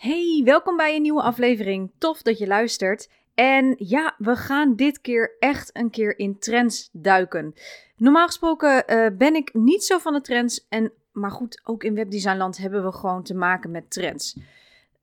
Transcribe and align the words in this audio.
Hey, 0.00 0.42
welkom 0.44 0.76
bij 0.76 0.96
een 0.96 1.02
nieuwe 1.02 1.22
aflevering. 1.22 1.90
Tof 1.98 2.22
dat 2.22 2.38
je 2.38 2.46
luistert. 2.46 3.08
En 3.34 3.74
ja, 3.78 4.14
we 4.18 4.36
gaan 4.36 4.76
dit 4.76 5.00
keer 5.00 5.36
echt 5.38 5.70
een 5.72 5.90
keer 5.90 6.18
in 6.18 6.38
trends 6.38 6.88
duiken. 6.92 7.54
Normaal 7.96 8.26
gesproken 8.26 8.84
uh, 8.86 9.06
ben 9.18 9.34
ik 9.34 9.54
niet 9.54 9.84
zo 9.84 9.98
van 9.98 10.12
de 10.12 10.20
trends. 10.20 10.66
En, 10.68 10.92
maar 11.12 11.30
goed, 11.30 11.60
ook 11.64 11.84
in 11.84 11.94
webdesignland 11.94 12.58
hebben 12.58 12.84
we 12.84 12.92
gewoon 12.92 13.22
te 13.22 13.34
maken 13.34 13.70
met 13.70 13.90
trends. 13.90 14.36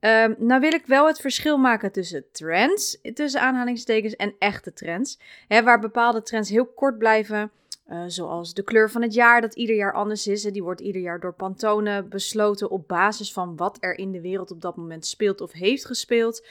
Um, 0.00 0.34
nou 0.38 0.60
wil 0.60 0.72
ik 0.72 0.86
wel 0.86 1.06
het 1.06 1.20
verschil 1.20 1.58
maken 1.58 1.92
tussen 1.92 2.24
trends, 2.32 3.00
tussen 3.14 3.40
aanhalingstekens, 3.40 4.16
en 4.16 4.34
echte 4.38 4.72
trends. 4.72 5.20
Hè, 5.48 5.62
waar 5.62 5.80
bepaalde 5.80 6.22
trends 6.22 6.50
heel 6.50 6.66
kort 6.66 6.98
blijven. 6.98 7.50
Uh, 7.88 8.04
zoals 8.06 8.54
de 8.54 8.62
kleur 8.62 8.90
van 8.90 9.02
het 9.02 9.14
jaar, 9.14 9.40
dat 9.40 9.54
ieder 9.54 9.76
jaar 9.76 9.92
anders 9.92 10.26
is. 10.26 10.42
Die 10.42 10.62
wordt 10.62 10.80
ieder 10.80 11.00
jaar 11.00 11.20
door 11.20 11.34
Pantone 11.34 12.02
besloten 12.02 12.70
op 12.70 12.88
basis 12.88 13.32
van 13.32 13.56
wat 13.56 13.76
er 13.80 13.98
in 13.98 14.12
de 14.12 14.20
wereld 14.20 14.50
op 14.50 14.60
dat 14.60 14.76
moment 14.76 15.06
speelt 15.06 15.40
of 15.40 15.52
heeft 15.52 15.86
gespeeld. 15.86 16.46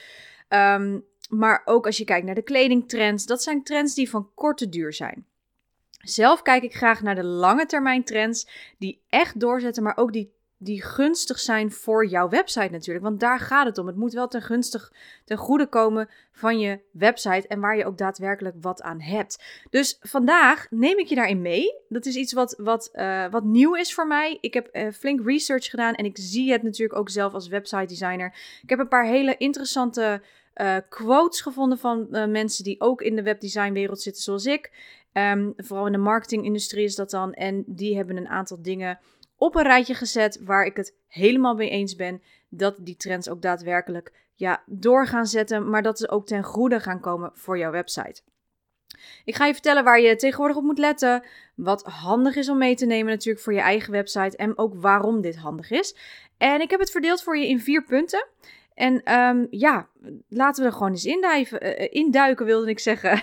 Um, 0.49 1.05
maar 1.29 1.61
ook 1.65 1.85
als 1.85 1.97
je 1.97 2.03
kijkt 2.03 2.25
naar 2.25 2.35
de 2.35 2.41
kledingtrends, 2.41 3.25
dat 3.25 3.43
zijn 3.43 3.63
trends 3.63 3.95
die 3.95 4.09
van 4.09 4.29
korte 4.35 4.69
duur 4.69 4.93
zijn. 4.93 5.25
Zelf 5.97 6.41
kijk 6.41 6.63
ik 6.63 6.75
graag 6.75 7.01
naar 7.01 7.15
de 7.15 7.23
lange 7.23 7.65
termijn 7.65 8.03
trends 8.03 8.47
die 8.77 9.01
echt 9.09 9.39
doorzetten, 9.39 9.83
maar 9.83 9.97
ook 9.97 10.13
die 10.13 10.31
die 10.57 10.83
gunstig 10.83 11.39
zijn 11.39 11.71
voor 11.71 12.07
jouw 12.07 12.29
website 12.29 12.71
natuurlijk. 12.71 13.05
Want 13.05 13.19
daar 13.19 13.39
gaat 13.39 13.65
het 13.65 13.77
om. 13.77 13.87
Het 13.87 13.95
moet 13.95 14.13
wel 14.13 14.27
ten 14.27 14.41
gunstig, 14.41 14.93
ten 15.25 15.37
goede 15.37 15.67
komen 15.67 16.09
van 16.31 16.59
je 16.59 16.79
website 16.91 17.47
en 17.47 17.59
waar 17.59 17.77
je 17.77 17.85
ook 17.85 17.97
daadwerkelijk 17.97 18.55
wat 18.61 18.81
aan 18.81 19.01
hebt. 19.01 19.43
Dus 19.69 19.97
vandaag 20.01 20.67
neem 20.69 20.97
ik 20.97 21.07
je 21.07 21.15
daarin 21.15 21.41
mee. 21.41 21.73
Dat 21.89 22.05
is 22.05 22.15
iets 22.15 22.33
wat, 22.33 22.55
wat, 22.57 22.89
uh, 22.93 23.29
wat 23.29 23.43
nieuw 23.43 23.75
is 23.75 23.93
voor 23.93 24.07
mij. 24.07 24.37
Ik 24.41 24.53
heb 24.53 24.69
uh, 24.71 24.91
flink 24.91 25.27
research 25.27 25.65
gedaan 25.65 25.93
en 25.93 26.05
ik 26.05 26.17
zie 26.19 26.51
het 26.51 26.63
natuurlijk 26.63 26.99
ook 26.99 27.09
zelf 27.09 27.33
als 27.33 27.47
website 27.47 27.85
designer. 27.85 28.59
Ik 28.61 28.69
heb 28.69 28.79
een 28.79 28.87
paar 28.87 29.05
hele 29.05 29.37
interessante 29.37 30.21
uh, 30.55 30.75
quotes 30.89 31.41
gevonden 31.41 31.77
van 31.77 32.07
mensen 32.09 32.63
die 32.63 32.81
ook 32.81 33.01
in 33.01 33.15
de 33.15 33.23
webdesignwereld 33.23 34.01
zitten 34.01 34.23
zoals 34.23 34.45
ik. 34.45 34.71
Um, 35.13 35.53
vooral 35.57 35.85
in 35.85 35.91
de 35.91 35.97
marketingindustrie 35.97 36.83
is 36.83 36.95
dat 36.95 37.09
dan. 37.09 37.33
En 37.33 37.63
die 37.67 37.95
hebben 37.95 38.17
een 38.17 38.27
aantal 38.27 38.61
dingen 38.61 38.99
op 39.37 39.55
een 39.55 39.63
rijtje 39.63 39.93
gezet 39.93 40.39
waar 40.43 40.65
ik 40.65 40.77
het 40.77 40.95
helemaal 41.07 41.55
mee 41.55 41.69
eens 41.69 41.95
ben 41.95 42.21
dat 42.49 42.75
die 42.79 42.95
trends 42.95 43.29
ook 43.29 43.41
daadwerkelijk 43.41 44.11
ja, 44.33 44.63
door 44.65 45.07
gaan 45.07 45.25
zetten, 45.25 45.69
maar 45.69 45.81
dat 45.81 45.97
ze 45.97 46.09
ook 46.09 46.27
ten 46.27 46.43
goede 46.43 46.79
gaan 46.79 46.99
komen 46.99 47.31
voor 47.33 47.57
jouw 47.57 47.71
website. 47.71 48.21
Ik 49.25 49.35
ga 49.35 49.45
je 49.45 49.53
vertellen 49.53 49.83
waar 49.83 49.99
je 49.99 50.15
tegenwoordig 50.15 50.57
op 50.57 50.63
moet 50.63 50.77
letten, 50.77 51.23
wat 51.55 51.83
handig 51.83 52.35
is 52.35 52.49
om 52.49 52.57
mee 52.57 52.75
te 52.75 52.85
nemen 52.85 53.11
natuurlijk 53.11 53.43
voor 53.43 53.53
je 53.53 53.59
eigen 53.59 53.91
website 53.91 54.37
en 54.37 54.57
ook 54.57 54.73
waarom 54.75 55.21
dit 55.21 55.35
handig 55.35 55.71
is. 55.71 55.95
En 56.37 56.61
ik 56.61 56.69
heb 56.69 56.79
het 56.79 56.91
verdeeld 56.91 57.23
voor 57.23 57.37
je 57.37 57.47
in 57.47 57.59
vier 57.59 57.83
punten. 57.83 58.27
En 58.73 59.13
um, 59.13 59.47
ja, 59.49 59.87
laten 60.27 60.63
we 60.63 60.69
er 60.69 60.75
gewoon 60.75 60.91
eens 60.91 61.05
induiken, 61.05 61.65
uh, 61.65 61.87
induiken 61.89 62.45
wilde 62.45 62.69
ik 62.69 62.79
zeggen. 62.79 63.21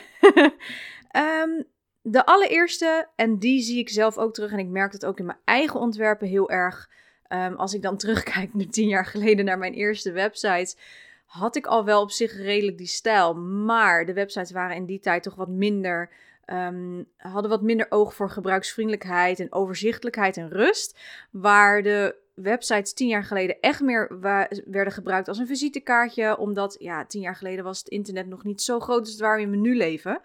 um, 1.42 1.64
de 2.06 2.26
allereerste, 2.26 3.08
en 3.16 3.38
die 3.38 3.62
zie 3.62 3.78
ik 3.78 3.88
zelf 3.88 4.18
ook 4.18 4.34
terug 4.34 4.52
en 4.52 4.58
ik 4.58 4.68
merk 4.68 4.92
het 4.92 5.06
ook 5.06 5.18
in 5.18 5.24
mijn 5.24 5.38
eigen 5.44 5.80
ontwerpen 5.80 6.28
heel 6.28 6.50
erg. 6.50 6.90
Um, 7.28 7.54
als 7.54 7.74
ik 7.74 7.82
dan 7.82 7.96
terugkijk 8.04 8.54
naar 8.54 8.66
tien 8.66 8.88
jaar 8.88 9.06
geleden 9.06 9.44
naar 9.44 9.58
mijn 9.58 9.72
eerste 9.72 10.12
website, 10.12 10.76
had 11.24 11.56
ik 11.56 11.66
al 11.66 11.84
wel 11.84 12.02
op 12.02 12.10
zich 12.10 12.36
redelijk 12.36 12.78
die 12.78 12.86
stijl. 12.86 13.34
Maar 13.34 14.06
de 14.06 14.12
websites 14.12 14.50
waren 14.50 14.76
in 14.76 14.86
die 14.86 15.00
tijd 15.00 15.22
toch 15.22 15.34
wat 15.34 15.48
minder, 15.48 16.10
um, 16.46 17.06
hadden 17.16 17.50
wat 17.50 17.62
minder 17.62 17.86
oog 17.88 18.14
voor 18.14 18.30
gebruiksvriendelijkheid 18.30 19.40
en 19.40 19.52
overzichtelijkheid 19.52 20.36
en 20.36 20.48
rust. 20.48 20.98
Waar 21.30 21.82
de 21.82 22.16
websites 22.34 22.92
tien 22.92 23.08
jaar 23.08 23.24
geleden 23.24 23.60
echt 23.60 23.80
meer 23.80 24.18
werden 24.64 24.92
gebruikt 24.92 25.28
als 25.28 25.38
een 25.38 25.46
visitekaartje. 25.46 26.38
Omdat, 26.38 26.76
ja, 26.78 27.04
tien 27.04 27.20
jaar 27.20 27.36
geleden 27.36 27.64
was 27.64 27.78
het 27.78 27.88
internet 27.88 28.26
nog 28.26 28.44
niet 28.44 28.62
zo 28.62 28.80
groot 28.80 29.00
als 29.00 29.10
het 29.10 29.20
waar 29.20 29.50
we 29.50 29.56
nu 29.56 29.76
leven. 29.76 30.20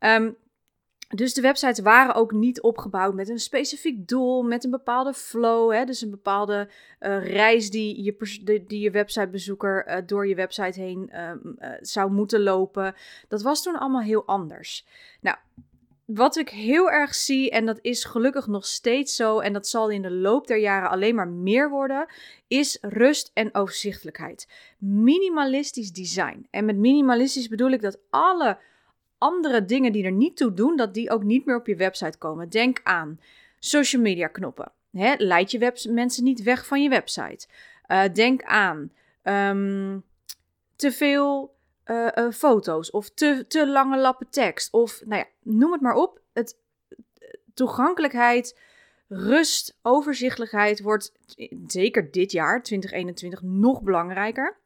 Um, 0.00 0.36
dus 1.14 1.34
de 1.34 1.40
websites 1.40 1.78
waren 1.78 2.14
ook 2.14 2.32
niet 2.32 2.60
opgebouwd 2.60 3.14
met 3.14 3.28
een 3.28 3.38
specifiek 3.38 4.08
doel, 4.08 4.42
met 4.42 4.64
een 4.64 4.70
bepaalde 4.70 5.14
flow. 5.14 5.72
Hè? 5.72 5.84
Dus 5.84 6.00
een 6.00 6.10
bepaalde 6.10 6.68
uh, 7.00 7.26
reis 7.26 7.70
die 7.70 8.02
je, 8.02 8.64
die 8.66 8.80
je 8.80 8.90
websitebezoeker 8.90 9.88
uh, 9.88 9.96
door 10.06 10.28
je 10.28 10.34
website 10.34 10.80
heen 10.80 11.10
uh, 11.12 11.30
zou 11.80 12.10
moeten 12.10 12.42
lopen. 12.42 12.94
Dat 13.28 13.42
was 13.42 13.62
toen 13.62 13.78
allemaal 13.78 14.02
heel 14.02 14.26
anders. 14.26 14.86
Nou, 15.20 15.36
wat 16.04 16.36
ik 16.36 16.48
heel 16.48 16.90
erg 16.90 17.14
zie, 17.14 17.50
en 17.50 17.66
dat 17.66 17.78
is 17.80 18.04
gelukkig 18.04 18.46
nog 18.46 18.66
steeds 18.66 19.16
zo, 19.16 19.38
en 19.38 19.52
dat 19.52 19.68
zal 19.68 19.90
in 19.90 20.02
de 20.02 20.10
loop 20.10 20.46
der 20.46 20.58
jaren 20.58 20.90
alleen 20.90 21.14
maar 21.14 21.28
meer 21.28 21.70
worden, 21.70 22.06
is 22.48 22.78
rust 22.80 23.30
en 23.34 23.54
overzichtelijkheid. 23.54 24.48
Minimalistisch 24.78 25.92
design. 25.92 26.46
En 26.50 26.64
met 26.64 26.76
minimalistisch 26.76 27.48
bedoel 27.48 27.70
ik 27.70 27.82
dat 27.82 27.98
alle 28.10 28.58
andere 29.22 29.64
dingen 29.64 29.92
die 29.92 30.04
er 30.04 30.12
niet 30.12 30.36
toe 30.36 30.54
doen, 30.54 30.76
dat 30.76 30.94
die 30.94 31.10
ook 31.10 31.22
niet 31.22 31.44
meer 31.44 31.56
op 31.56 31.66
je 31.66 31.76
website 31.76 32.18
komen. 32.18 32.48
Denk 32.48 32.80
aan 32.82 33.20
social 33.58 34.02
media 34.02 34.26
knoppen. 34.26 34.72
Hè, 34.90 35.14
leid 35.18 35.50
je 35.50 35.88
mensen 35.90 36.24
niet 36.24 36.42
weg 36.42 36.66
van 36.66 36.82
je 36.82 36.88
website. 36.88 37.46
Uh, 37.88 38.04
denk 38.12 38.42
aan 38.42 38.92
um, 39.22 40.02
te 40.76 40.92
veel 40.92 41.54
uh, 41.86 42.08
uh, 42.14 42.30
foto's 42.30 42.90
of 42.90 43.10
te, 43.10 43.44
te 43.48 43.68
lange 43.68 43.98
lappen 43.98 44.26
tekst. 44.30 44.72
Of 44.72 45.02
nou 45.04 45.18
ja, 45.18 45.26
noem 45.42 45.72
het 45.72 45.80
maar 45.80 45.94
op. 45.94 46.20
Het, 46.32 46.56
toegankelijkheid, 47.54 48.58
rust, 49.08 49.78
overzichtelijkheid 49.82 50.80
wordt 50.80 51.12
zeker 51.66 52.10
dit 52.10 52.32
jaar, 52.32 52.62
2021, 52.62 53.42
nog 53.42 53.82
belangrijker 53.82 54.60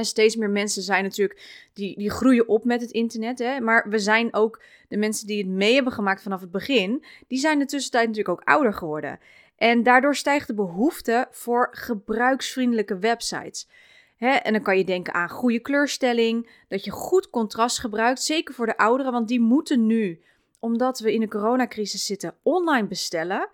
steeds 0.00 0.36
meer 0.36 0.50
mensen 0.50 0.82
zijn 0.82 1.02
natuurlijk, 1.02 1.68
die, 1.72 1.98
die 1.98 2.10
groeien 2.10 2.48
op 2.48 2.64
met 2.64 2.80
het 2.80 2.90
internet. 2.90 3.38
Hè? 3.38 3.60
Maar 3.60 3.88
we 3.88 3.98
zijn 3.98 4.34
ook 4.34 4.62
de 4.88 4.96
mensen 4.96 5.26
die 5.26 5.38
het 5.38 5.52
mee 5.52 5.74
hebben 5.74 5.92
gemaakt 5.92 6.22
vanaf 6.22 6.40
het 6.40 6.50
begin, 6.50 7.04
die 7.28 7.38
zijn 7.38 7.58
de 7.58 7.64
tussentijd 7.64 8.08
natuurlijk 8.08 8.40
ook 8.40 8.48
ouder 8.48 8.74
geworden. 8.74 9.18
En 9.56 9.82
daardoor 9.82 10.16
stijgt 10.16 10.46
de 10.46 10.54
behoefte 10.54 11.28
voor 11.30 11.68
gebruiksvriendelijke 11.70 12.98
websites. 12.98 13.68
Hè? 14.16 14.30
En 14.30 14.52
dan 14.52 14.62
kan 14.62 14.78
je 14.78 14.84
denken 14.84 15.14
aan 15.14 15.28
goede 15.28 15.58
kleurstelling, 15.58 16.50
dat 16.68 16.84
je 16.84 16.90
goed 16.90 17.30
contrast 17.30 17.78
gebruikt, 17.78 18.22
zeker 18.22 18.54
voor 18.54 18.66
de 18.66 18.76
ouderen, 18.76 19.12
want 19.12 19.28
die 19.28 19.40
moeten 19.40 19.86
nu, 19.86 20.20
omdat 20.58 20.98
we 20.98 21.12
in 21.12 21.20
de 21.20 21.28
coronacrisis 21.28 22.06
zitten, 22.06 22.34
online 22.42 22.86
bestellen. 22.86 23.48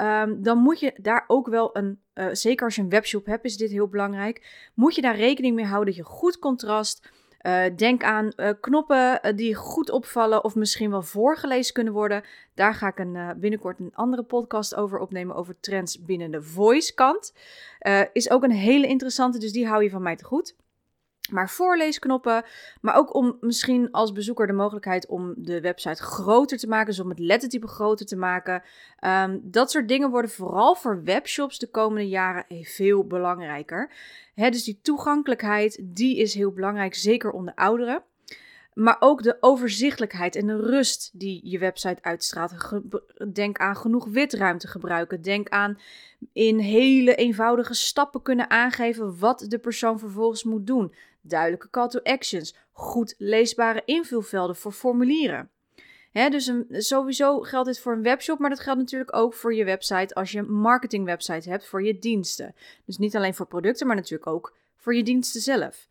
Um, 0.00 0.42
dan 0.42 0.58
moet 0.58 0.80
je 0.80 0.94
daar 0.96 1.24
ook 1.26 1.48
wel 1.48 1.76
een, 1.76 2.00
uh, 2.14 2.26
zeker 2.32 2.64
als 2.64 2.74
je 2.74 2.82
een 2.82 2.88
webshop 2.88 3.26
hebt, 3.26 3.44
is 3.44 3.56
dit 3.56 3.70
heel 3.70 3.88
belangrijk. 3.88 4.68
Moet 4.74 4.94
je 4.94 5.02
daar 5.02 5.16
rekening 5.16 5.54
mee 5.54 5.64
houden 5.64 5.94
dat 5.94 6.04
je 6.04 6.10
goed 6.10 6.38
contrast. 6.38 7.10
Uh, 7.42 7.62
denk 7.76 8.02
aan 8.02 8.32
uh, 8.36 8.50
knoppen 8.60 9.36
die 9.36 9.54
goed 9.54 9.90
opvallen 9.90 10.44
of 10.44 10.54
misschien 10.54 10.90
wel 10.90 11.02
voorgelezen 11.02 11.74
kunnen 11.74 11.92
worden. 11.92 12.24
Daar 12.54 12.74
ga 12.74 12.88
ik 12.88 12.98
een, 12.98 13.40
binnenkort 13.40 13.78
een 13.78 13.94
andere 13.94 14.22
podcast 14.22 14.74
over 14.74 14.98
opnemen 14.98 15.36
over 15.36 15.60
trends 15.60 16.04
binnen 16.04 16.30
de 16.30 16.42
voice 16.42 16.94
kant. 16.94 17.34
is 18.12 18.30
ook 18.30 18.42
een 18.42 18.50
hele 18.50 18.86
interessante, 18.86 19.38
dus 19.38 19.52
die 19.52 19.66
hou 19.66 19.82
je 19.82 19.90
van 19.90 20.02
mij 20.02 20.16
te 20.16 20.24
goed 20.24 20.54
maar 21.30 21.50
voorleesknoppen. 21.50 22.44
Maar 22.80 22.96
ook 22.96 23.14
om 23.14 23.36
misschien 23.40 23.90
als 23.90 24.12
bezoeker 24.12 24.46
de 24.46 24.52
mogelijkheid 24.52 25.06
om 25.06 25.34
de 25.36 25.60
website 25.60 26.02
groter 26.02 26.58
te 26.58 26.68
maken. 26.68 26.86
Dus 26.86 27.00
om 27.00 27.08
het 27.08 27.18
lettertype 27.18 27.66
groter 27.66 28.06
te 28.06 28.16
maken. 28.16 28.62
Um, 29.00 29.40
dat 29.42 29.70
soort 29.70 29.88
dingen 29.88 30.10
worden 30.10 30.30
vooral 30.30 30.74
voor 30.74 31.02
webshops 31.02 31.58
de 31.58 31.70
komende 31.70 32.08
jaren 32.08 32.44
veel 32.48 33.06
belangrijker. 33.06 33.90
Dus 34.34 34.64
die 34.64 34.80
toegankelijkheid, 34.82 35.80
die 35.82 36.16
is 36.16 36.34
heel 36.34 36.52
belangrijk, 36.52 36.94
zeker 36.94 37.30
onder 37.30 37.54
ouderen. 37.54 38.02
Maar 38.74 38.96
ook 39.00 39.22
de 39.22 39.36
overzichtelijkheid 39.40 40.36
en 40.36 40.46
de 40.46 40.56
rust 40.56 41.10
die 41.12 41.40
je 41.44 41.58
website 41.58 42.02
uitstraalt. 42.02 42.52
Denk 43.32 43.58
aan 43.58 43.76
genoeg 43.76 44.06
witruimte 44.06 44.68
gebruiken. 44.68 45.22
Denk 45.22 45.48
aan 45.48 45.78
in 46.32 46.58
hele 46.58 47.14
eenvoudige 47.14 47.74
stappen 47.74 48.22
kunnen 48.22 48.50
aangeven 48.50 49.18
wat 49.18 49.44
de 49.48 49.58
persoon 49.58 49.98
vervolgens 49.98 50.44
moet 50.44 50.66
doen. 50.66 50.94
Duidelijke 51.22 51.70
call 51.70 51.88
to 51.88 52.00
actions. 52.02 52.56
Goed 52.72 53.14
leesbare 53.18 53.82
invulvelden 53.84 54.56
voor 54.56 54.72
formulieren. 54.72 55.50
dus 56.12 56.52
sowieso 56.70 57.40
geldt 57.40 57.66
dit 57.66 57.80
voor 57.80 57.92
een 57.92 58.02
webshop, 58.02 58.38
maar 58.38 58.50
dat 58.50 58.60
geldt 58.60 58.80
natuurlijk 58.80 59.16
ook 59.16 59.34
voor 59.34 59.54
je 59.54 59.64
website 59.64 60.14
als 60.14 60.32
je 60.32 60.38
een 60.38 60.52
marketingwebsite 60.52 61.50
hebt 61.50 61.66
voor 61.66 61.82
je 61.82 61.98
diensten. 61.98 62.54
Dus 62.86 62.98
niet 62.98 63.16
alleen 63.16 63.34
voor 63.34 63.46
producten, 63.46 63.86
maar 63.86 63.96
natuurlijk 63.96 64.30
ook 64.30 64.56
voor 64.76 64.94
je 64.94 65.02
diensten 65.02 65.40
zelf. 65.40 65.88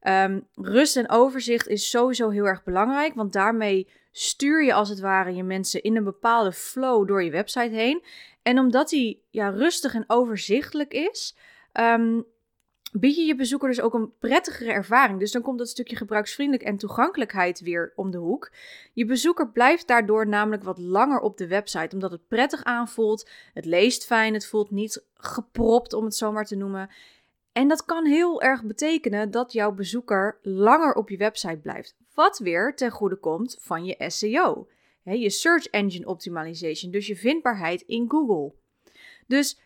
Ehm, 0.00 0.40
rust 0.54 0.96
en 0.96 1.10
overzicht 1.10 1.68
is 1.68 1.90
sowieso 1.90 2.28
heel 2.28 2.44
erg 2.44 2.62
belangrijk, 2.62 3.14
want 3.14 3.32
daarmee 3.32 3.88
stuur 4.12 4.64
je 4.64 4.74
als 4.74 4.88
het 4.88 5.00
ware 5.00 5.34
je 5.34 5.42
mensen 5.42 5.82
in 5.82 5.96
een 5.96 6.04
bepaalde 6.04 6.52
flow 6.52 7.08
door 7.08 7.22
je 7.22 7.30
website 7.30 7.74
heen. 7.74 8.04
En 8.42 8.58
omdat 8.58 8.88
die 8.88 9.22
ja, 9.30 9.48
rustig 9.48 9.94
en 9.94 10.04
overzichtelijk 10.06 10.92
is, 10.92 11.36
ehm, 11.72 12.20
bied 12.92 13.16
je 13.16 13.22
je 13.22 13.34
bezoeker 13.34 13.68
dus 13.68 13.80
ook 13.80 13.94
een 13.94 14.12
prettigere 14.18 14.72
ervaring. 14.72 15.18
Dus 15.18 15.32
dan 15.32 15.42
komt 15.42 15.58
dat 15.58 15.68
stukje 15.68 15.96
gebruiksvriendelijk 15.96 16.68
en 16.68 16.76
toegankelijkheid 16.76 17.60
weer 17.60 17.92
om 17.96 18.10
de 18.10 18.18
hoek. 18.18 18.52
Je 18.92 19.04
bezoeker 19.04 19.50
blijft 19.50 19.86
daardoor 19.86 20.28
namelijk 20.28 20.62
wat 20.62 20.78
langer 20.78 21.20
op 21.20 21.36
de 21.36 21.46
website, 21.46 21.94
omdat 21.94 22.10
het 22.10 22.28
prettig 22.28 22.64
aanvoelt. 22.64 23.30
Het 23.54 23.64
leest 23.64 24.06
fijn, 24.06 24.34
het 24.34 24.46
voelt 24.46 24.70
niet 24.70 25.04
gepropt, 25.14 25.92
om 25.92 26.04
het 26.04 26.14
zo 26.14 26.32
maar 26.32 26.44
te 26.44 26.56
noemen. 26.56 26.90
En 27.52 27.68
dat 27.68 27.84
kan 27.84 28.06
heel 28.06 28.42
erg 28.42 28.64
betekenen 28.64 29.30
dat 29.30 29.52
jouw 29.52 29.72
bezoeker 29.72 30.38
langer 30.42 30.94
op 30.94 31.10
je 31.10 31.16
website 31.16 31.58
blijft. 31.58 31.96
Wat 32.14 32.38
weer 32.38 32.74
ten 32.74 32.90
goede 32.90 33.16
komt 33.16 33.56
van 33.60 33.84
je 33.84 34.04
SEO. 34.06 34.68
je 35.02 35.30
Search 35.30 35.66
Engine 35.66 36.06
Optimization, 36.06 36.90
dus 36.92 37.06
je 37.06 37.16
vindbaarheid 37.16 37.80
in 37.80 38.10
Google. 38.10 38.52
Dus 39.26 39.60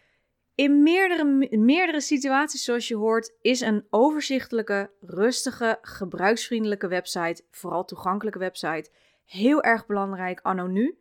in 0.57 0.83
meerdere, 0.83 1.49
meerdere 1.57 2.01
situaties, 2.01 2.65
zoals 2.65 2.89
je 2.89 2.97
hoort, 2.97 3.35
is 3.41 3.61
een 3.61 3.87
overzichtelijke, 3.91 4.91
rustige, 5.01 5.79
gebruiksvriendelijke 5.83 6.89
website, 6.89 7.45
vooral 7.51 7.85
toegankelijke 7.85 8.39
website, 8.39 8.91
heel 9.25 9.63
erg 9.63 9.87
belangrijk 9.87 10.41
anno 10.43 10.67
nu. 10.67 10.99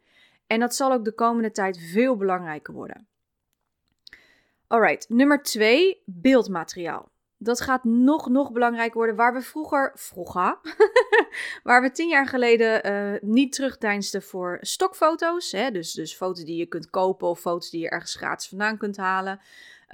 En 0.47 0.59
dat 0.59 0.75
zal 0.75 0.91
ook 0.91 1.05
de 1.05 1.13
komende 1.13 1.51
tijd 1.51 1.79
veel 1.79 2.15
belangrijker 2.15 2.73
worden. 2.73 3.07
Alright, 4.67 5.09
nummer 5.09 5.41
2, 5.41 6.01
beeldmateriaal. 6.05 7.11
Dat 7.37 7.61
gaat 7.61 7.83
nog, 7.83 8.29
nog 8.29 8.51
belangrijker 8.51 8.97
worden. 8.97 9.15
Waar 9.15 9.33
we 9.33 9.41
vroeger, 9.41 9.91
vroeger, 9.95 10.59
waar 11.63 11.81
we 11.81 11.91
tien 11.91 12.07
jaar 12.07 12.27
geleden 12.27 12.87
uh, 12.91 13.19
niet 13.21 13.53
terugdeinsten 13.53 14.23
voor 14.23 14.57
stokfoto's. 14.61 15.51
Hè, 15.51 15.71
dus, 15.71 15.93
dus 15.93 16.15
foto's 16.15 16.43
die 16.43 16.57
je 16.57 16.65
kunt 16.65 16.89
kopen 16.89 17.27
of 17.27 17.39
foto's 17.39 17.69
die 17.69 17.81
je 17.81 17.89
ergens 17.89 18.15
gratis 18.15 18.47
vandaan 18.47 18.77
kunt 18.77 18.97
halen. 18.97 19.39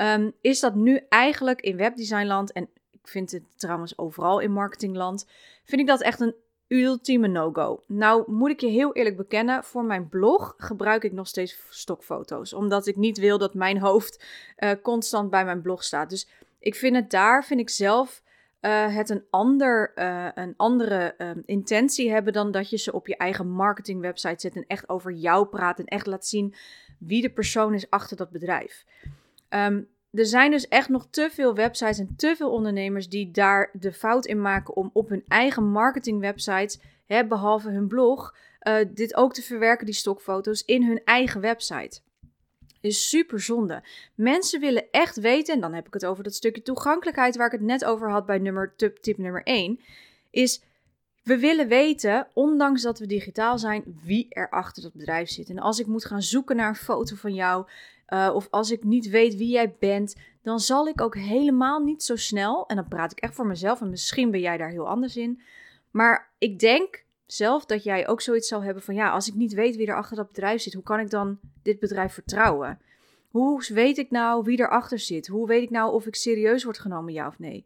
Um, 0.01 0.33
is 0.41 0.59
dat 0.59 0.75
nu 0.75 1.01
eigenlijk 1.09 1.61
in 1.61 1.77
webdesignland, 1.77 2.51
en 2.51 2.69
ik 2.91 3.07
vind 3.07 3.31
het 3.31 3.43
trouwens 3.55 3.97
overal 3.97 4.39
in 4.39 4.51
marketingland, 4.51 5.27
vind 5.63 5.81
ik 5.81 5.87
dat 5.87 6.01
echt 6.01 6.19
een 6.19 6.35
ultieme 6.67 7.27
no-go. 7.27 7.83
Nou 7.87 8.31
moet 8.31 8.49
ik 8.49 8.59
je 8.59 8.67
heel 8.67 8.93
eerlijk 8.93 9.17
bekennen, 9.17 9.63
voor 9.63 9.83
mijn 9.83 10.09
blog 10.09 10.53
gebruik 10.57 11.03
ik 11.03 11.11
nog 11.11 11.27
steeds 11.27 11.57
stokfoto's. 11.69 12.53
Omdat 12.53 12.87
ik 12.87 12.95
niet 12.95 13.17
wil 13.17 13.37
dat 13.37 13.53
mijn 13.53 13.79
hoofd 13.79 14.23
uh, 14.57 14.71
constant 14.81 15.29
bij 15.29 15.45
mijn 15.45 15.61
blog 15.61 15.83
staat. 15.83 16.09
Dus 16.09 16.27
ik 16.59 16.75
vind 16.75 16.95
het 16.95 17.09
daar, 17.09 17.45
vind 17.45 17.59
ik 17.59 17.69
zelf, 17.69 18.21
uh, 18.61 18.95
het 18.95 19.09
een, 19.09 19.23
ander, 19.29 19.91
uh, 19.95 20.27
een 20.35 20.53
andere 20.57 21.15
um, 21.17 21.43
intentie 21.45 22.11
hebben 22.11 22.33
dan 22.33 22.51
dat 22.51 22.69
je 22.69 22.77
ze 22.77 22.93
op 22.93 23.07
je 23.07 23.17
eigen 23.17 23.49
marketingwebsite 23.49 24.39
zet 24.39 24.55
en 24.55 24.65
echt 24.67 24.89
over 24.89 25.11
jou 25.11 25.47
praat 25.47 25.79
en 25.79 25.85
echt 25.85 26.05
laat 26.05 26.25
zien 26.25 26.53
wie 26.99 27.21
de 27.21 27.29
persoon 27.29 27.73
is 27.73 27.89
achter 27.89 28.17
dat 28.17 28.29
bedrijf. 28.29 28.85
Um, 29.49 29.87
er 30.11 30.25
zijn 30.25 30.51
dus 30.51 30.67
echt 30.67 30.89
nog 30.89 31.07
te 31.09 31.29
veel 31.31 31.55
websites 31.55 31.99
en 31.99 32.13
te 32.15 32.35
veel 32.37 32.51
ondernemers 32.51 33.09
die 33.09 33.31
daar 33.31 33.69
de 33.73 33.93
fout 33.93 34.25
in 34.25 34.41
maken 34.41 34.75
om 34.75 34.89
op 34.93 35.09
hun 35.09 35.23
eigen 35.27 35.63
marketingwebsites, 35.63 36.79
behalve 37.07 37.69
hun 37.69 37.87
blog, 37.87 38.35
uh, 38.67 38.75
dit 38.93 39.15
ook 39.15 39.33
te 39.33 39.41
verwerken, 39.41 39.85
die 39.85 39.95
stokfoto's, 39.95 40.65
in 40.65 40.83
hun 40.83 41.01
eigen 41.03 41.41
website. 41.41 42.01
Is 42.81 43.09
super 43.09 43.39
zonde. 43.39 43.83
Mensen 44.15 44.59
willen 44.59 44.91
echt 44.91 45.19
weten, 45.19 45.53
en 45.53 45.61
dan 45.61 45.73
heb 45.73 45.87
ik 45.87 45.93
het 45.93 46.05
over 46.05 46.23
dat 46.23 46.33
stukje 46.33 46.61
toegankelijkheid 46.61 47.35
waar 47.35 47.45
ik 47.45 47.51
het 47.51 47.61
net 47.61 47.85
over 47.85 48.09
had 48.09 48.25
bij 48.25 48.37
nummer, 48.37 48.73
tip, 48.75 48.97
tip 48.97 49.17
nummer 49.17 49.43
1, 49.43 49.79
is 50.29 50.61
we 51.23 51.37
willen 51.37 51.67
weten, 51.67 52.27
ondanks 52.33 52.81
dat 52.81 52.99
we 52.99 53.05
digitaal 53.05 53.59
zijn, 53.59 53.99
wie 54.03 54.25
er 54.29 54.49
achter 54.49 54.83
dat 54.83 54.93
bedrijf 54.93 55.29
zit. 55.29 55.49
En 55.49 55.59
als 55.59 55.79
ik 55.79 55.87
moet 55.87 56.05
gaan 56.05 56.21
zoeken 56.21 56.55
naar 56.55 56.69
een 56.69 56.75
foto 56.75 57.15
van 57.15 57.33
jou, 57.33 57.67
uh, 58.07 58.31
of 58.33 58.47
als 58.49 58.71
ik 58.71 58.83
niet 58.83 59.09
weet 59.09 59.35
wie 59.35 59.49
jij 59.49 59.75
bent, 59.79 60.15
dan 60.41 60.59
zal 60.59 60.87
ik 60.87 61.01
ook 61.01 61.15
helemaal 61.15 61.79
niet 61.79 62.03
zo 62.03 62.15
snel, 62.15 62.67
en 62.67 62.75
dan 62.75 62.87
praat 62.87 63.11
ik 63.11 63.19
echt 63.19 63.35
voor 63.35 63.47
mezelf, 63.47 63.81
en 63.81 63.89
misschien 63.89 64.31
ben 64.31 64.39
jij 64.39 64.57
daar 64.57 64.69
heel 64.69 64.87
anders 64.87 65.17
in, 65.17 65.41
maar 65.91 66.31
ik 66.37 66.59
denk 66.59 67.03
zelf 67.33 67.65
dat 67.65 67.83
jij 67.83 68.07
ook 68.07 68.21
zoiets 68.21 68.47
zal 68.47 68.63
hebben 68.63 68.83
van 68.83 68.95
ja, 68.95 69.09
als 69.09 69.27
ik 69.27 69.33
niet 69.33 69.53
weet 69.53 69.75
wie 69.75 69.87
er 69.87 69.95
achter 69.95 70.15
dat 70.15 70.27
bedrijf 70.27 70.61
zit, 70.61 70.73
hoe 70.73 70.83
kan 70.83 70.99
ik 70.99 71.09
dan 71.09 71.39
dit 71.63 71.79
bedrijf 71.79 72.13
vertrouwen? 72.13 72.79
Hoe 73.29 73.63
weet 73.73 73.97
ik 73.97 74.11
nou 74.11 74.43
wie 74.43 74.59
erachter 74.59 74.99
zit? 74.99 75.27
Hoe 75.27 75.47
weet 75.47 75.63
ik 75.63 75.69
nou 75.69 75.93
of 75.93 76.05
ik 76.05 76.15
serieus 76.15 76.63
word 76.63 76.79
genomen, 76.79 77.13
ja 77.13 77.27
of 77.27 77.39
nee? 77.39 77.65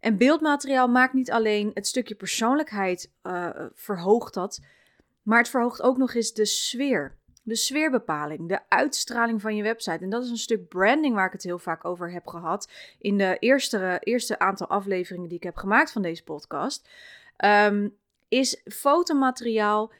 En 0.00 0.16
beeldmateriaal 0.16 0.88
maakt 0.88 1.12
niet 1.12 1.30
alleen 1.30 1.70
het 1.74 1.86
stukje 1.86 2.14
persoonlijkheid 2.14 3.12
uh, 3.22 3.48
verhoogt 3.74 4.34
dat, 4.34 4.60
maar 5.22 5.38
het 5.38 5.48
verhoogt 5.48 5.82
ook 5.82 5.96
nog 5.96 6.14
eens 6.14 6.32
de 6.32 6.44
sfeer. 6.44 7.16
De 7.42 7.56
sfeerbepaling, 7.56 8.48
de 8.48 8.60
uitstraling 8.68 9.40
van 9.40 9.56
je 9.56 9.62
website. 9.62 10.04
En 10.04 10.10
dat 10.10 10.24
is 10.24 10.30
een 10.30 10.36
stuk 10.36 10.68
branding 10.68 11.14
waar 11.14 11.26
ik 11.26 11.32
het 11.32 11.42
heel 11.42 11.58
vaak 11.58 11.84
over 11.84 12.12
heb 12.12 12.26
gehad 12.26 12.70
in 12.98 13.18
de 13.18 13.36
eerste, 13.38 13.96
eerste 14.00 14.38
aantal 14.38 14.66
afleveringen 14.66 15.28
die 15.28 15.36
ik 15.36 15.42
heb 15.42 15.56
gemaakt 15.56 15.92
van 15.92 16.02
deze 16.02 16.22
podcast. 16.24 16.88
Um, 17.44 17.96
is 18.28 18.60
fotomateriaal 18.64 19.92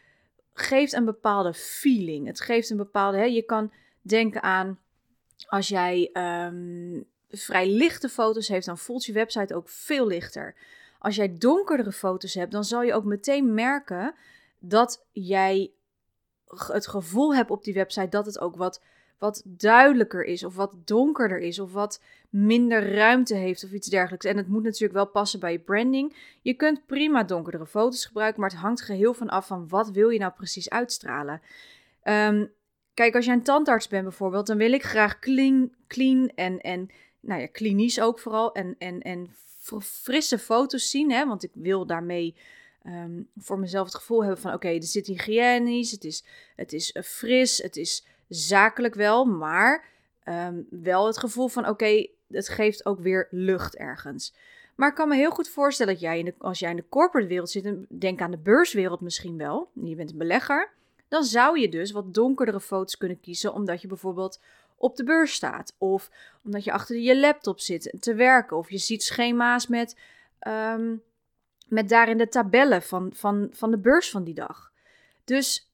geeft 0.53 0.93
een 0.93 1.05
bepaalde 1.05 1.55
feeling. 1.55 2.27
Het 2.27 2.41
geeft 2.41 2.71
een 2.71 2.77
bepaalde. 2.77 3.17
Hè, 3.17 3.25
je 3.25 3.43
kan 3.43 3.73
denken 4.01 4.43
aan 4.43 4.79
als 5.49 5.69
jij 5.69 6.11
um, 6.13 7.07
vrij 7.31 7.69
lichte 7.69 8.09
foto's 8.09 8.49
heeft, 8.49 8.67
dan 8.67 8.79
voelt 8.79 9.05
je 9.05 9.13
website 9.13 9.55
ook 9.55 9.69
veel 9.69 10.07
lichter. 10.07 10.55
Als 10.99 11.17
jij 11.17 11.37
donkerdere 11.39 11.93
foto's 11.93 12.35
hebt, 12.35 12.53
dan 12.53 12.65
zal 12.65 12.83
je 12.83 12.95
ook 12.95 13.05
meteen 13.05 13.55
merken 13.55 14.15
dat 14.59 15.07
jij 15.13 15.73
het 16.49 16.87
gevoel 16.87 17.35
hebt 17.35 17.51
op 17.51 17.65
die 17.65 17.75
website 17.75 18.09
dat 18.09 18.27
het 18.27 18.39
ook 18.39 18.57
wat, 18.57 18.83
wat 19.19 19.43
duidelijker 19.45 20.25
is, 20.25 20.45
of 20.45 20.57
wat 20.57 20.75
donkerder 20.85 21.39
is, 21.39 21.59
of 21.59 21.73
wat 21.73 22.01
minder 22.31 22.95
ruimte 22.95 23.35
heeft, 23.35 23.65
of 23.65 23.73
iets 23.73 23.89
dergelijks. 23.89 24.25
En 24.25 24.37
het 24.37 24.49
moet 24.49 24.63
natuurlijk 24.63 24.93
wel 24.93 25.07
passen 25.07 25.41
bij 25.41 25.53
je 25.53 25.59
branding. 25.59 26.17
Je 26.43 26.55
kunt 26.55 26.87
prima 26.87 27.25
donkerdere 27.25 27.67
foto's 27.67 28.05
gebruiken, 28.05 28.41
maar 28.41 28.51
het 28.51 28.59
hangt 28.59 28.83
geheel 28.83 29.15
van 29.15 29.29
af 29.29 29.47
van 29.47 29.69
wat 29.69 29.91
wil 29.91 30.09
je 30.09 30.19
nou 30.19 30.33
precies 30.33 30.71
uitstralen. 30.71 31.41
Um, 32.05 32.53
kijk, 32.95 33.15
als 33.15 33.25
jij 33.25 33.35
een 33.35 33.43
tandarts 33.43 33.89
bent 33.89 34.05
bijvoorbeeld, 34.05 34.47
dan 34.47 34.57
wil 34.57 34.73
ik 34.73 34.83
graag 34.83 35.19
clean, 35.19 35.73
clean 35.87 36.33
en, 36.35 36.61
en 36.61 36.91
nou 37.21 37.41
ja, 37.41 37.47
klinisch 37.47 38.01
ook 38.01 38.19
vooral. 38.19 38.53
En, 38.53 38.75
en, 38.79 39.01
en 39.01 39.31
frisse 39.83 40.39
foto's 40.39 40.91
zien. 40.91 41.11
Hè? 41.11 41.27
Want 41.27 41.43
ik 41.43 41.51
wil 41.55 41.87
daarmee 41.87 42.35
ehm, 42.83 43.23
voor 43.37 43.59
mezelf 43.59 43.87
het 43.87 43.95
gevoel 43.95 44.21
hebben 44.21 44.41
van... 44.41 44.53
oké, 44.53 44.69
er 44.69 44.83
zit 44.83 45.07
hygiënisch, 45.07 45.91
het 45.91 46.05
is, 46.05 46.25
het 46.57 46.73
is 46.73 46.95
uh, 46.95 47.03
fris, 47.03 47.63
het 47.63 47.77
is 47.77 48.05
zakelijk 48.29 48.95
wel. 48.95 49.25
Maar 49.25 49.85
ehm, 50.23 50.63
wel 50.71 51.07
het 51.07 51.19
gevoel 51.19 51.49
van 51.49 51.69
oké, 51.69 52.07
het 52.29 52.49
geeft 52.49 52.87
ook 52.87 53.01
weer 53.01 53.29
lucht 53.31 53.77
ergens. 53.77 54.35
Maar 54.77 54.89
ik 54.89 54.95
kan 54.95 55.09
me 55.09 55.15
heel 55.17 55.31
goed 55.31 55.49
voorstellen 55.49 55.93
dat 55.93 56.03
jij, 56.03 56.19
in 56.19 56.25
de, 56.25 56.35
als 56.39 56.59
jij 56.59 56.71
in 56.71 56.77
de 56.77 56.89
corporate 56.89 57.29
wereld 57.29 57.51
zit... 57.51 57.77
denk 57.89 58.21
aan 58.21 58.31
de 58.31 58.39
beurswereld 58.39 59.01
misschien 59.01 59.39
wel. 59.39 59.71
Je 59.73 59.95
bent 59.95 60.11
een 60.11 60.19
belegger. 60.19 60.71
Dan 61.09 61.25
zou 61.25 61.61
je 61.61 61.69
dus 61.69 61.91
wat 61.91 62.15
donkerdere 62.15 62.61
foto's 62.61 62.97
kunnen 62.97 63.21
kiezen... 63.21 63.55
omdat 63.55 63.81
je 63.81 63.89
bijvoorbeeld 63.89 64.41
op 64.77 64.97
de 64.97 65.05
beurs 65.05 65.33
staat. 65.33 65.75
Of 65.79 66.11
omdat 66.45 66.65
je 66.65 66.73
achter 66.73 66.97
je 66.97 67.19
laptop 67.19 67.61
zit 67.61 67.97
te 68.01 68.15
werken. 68.15 68.57
Of 68.57 68.71
je 68.71 68.79
ziet 68.79 69.03
schema's 69.03 69.67
met, 69.67 69.99
um, 70.49 71.03
met 71.69 71.89
daarin 71.89 72.19
de 72.19 72.29
tabellen 72.29 72.83
van, 72.83 73.11
van, 73.15 73.49
van 73.53 73.71
de 73.71 73.79
beurs 73.79 74.11
van 74.11 74.25
die 74.25 74.35
dag. 74.35 74.73
Dus 75.25 75.66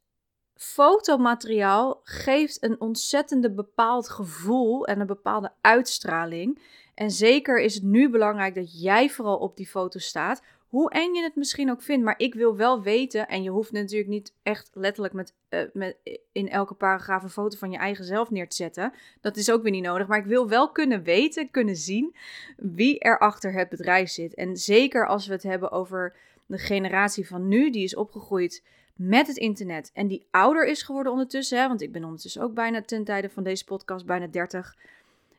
fotomateriaal 0.63 2.01
geeft 2.03 2.63
een 2.63 2.81
ontzettende 2.81 3.51
bepaald 3.51 4.09
gevoel 4.09 4.87
en 4.87 5.01
een 5.01 5.07
bepaalde 5.07 5.53
uitstraling. 5.61 6.63
En 6.95 7.11
zeker 7.11 7.61
is 7.61 7.75
het 7.75 7.83
nu 7.83 8.11
belangrijk 8.11 8.55
dat 8.55 8.83
jij 8.83 9.09
vooral 9.11 9.37
op 9.37 9.57
die 9.57 9.67
foto 9.67 9.99
staat. 9.99 10.43
Hoe 10.69 10.91
eng 10.91 11.15
je 11.15 11.23
het 11.23 11.37
misschien 11.37 11.71
ook 11.71 11.83
vindt, 11.83 12.05
maar 12.05 12.19
ik 12.19 12.35
wil 12.35 12.57
wel 12.57 12.83
weten, 12.83 13.29
en 13.29 13.43
je 13.43 13.51
hoeft 13.51 13.73
natuurlijk 13.73 14.11
niet 14.11 14.35
echt 14.43 14.71
letterlijk 14.73 15.15
met, 15.15 15.35
uh, 15.51 15.61
met 15.73 15.97
in 16.33 16.49
elke 16.49 16.75
paragraaf 16.75 17.23
een 17.23 17.31
foto 17.31 17.59
van 17.59 17.71
je 17.71 17.79
eigen 17.79 18.05
zelf 18.05 18.31
neer 18.31 18.49
te 18.49 18.57
zetten. 18.57 18.93
Dat 19.21 19.37
is 19.37 19.51
ook 19.51 19.63
weer 19.63 19.73
niet 19.73 19.85
nodig, 19.85 20.07
maar 20.07 20.19
ik 20.19 20.25
wil 20.25 20.49
wel 20.49 20.73
kunnen 20.73 21.03
weten, 21.03 21.51
kunnen 21.51 21.77
zien 21.77 22.17
wie 22.57 22.99
er 22.99 23.19
achter 23.19 23.53
het 23.53 23.69
bedrijf 23.69 24.11
zit. 24.11 24.35
En 24.35 24.57
zeker 24.57 25.07
als 25.07 25.27
we 25.27 25.33
het 25.33 25.43
hebben 25.43 25.71
over 25.71 26.17
de 26.47 26.59
generatie 26.59 27.27
van 27.27 27.49
nu, 27.49 27.71
die 27.71 27.85
is 27.85 27.97
opgegroeid 27.97 28.63
met 28.97 29.27
het 29.27 29.37
internet 29.37 29.91
en 29.95 30.07
die 30.07 30.27
ouder 30.31 30.67
is 30.67 30.83
geworden 30.83 31.13
ondertussen, 31.13 31.59
hè, 31.59 31.69
want 31.69 31.83
ik 31.83 31.93
ben 31.93 32.05
ondertussen 32.05 32.43
ook 32.43 32.55
bijna 32.55 32.83
ten 32.83 33.05
tijde 33.05 33.31
van 33.31 33.43
deze 33.43 33.65
podcast 33.65 34.07
bijna 34.07 34.27
30 34.27 34.77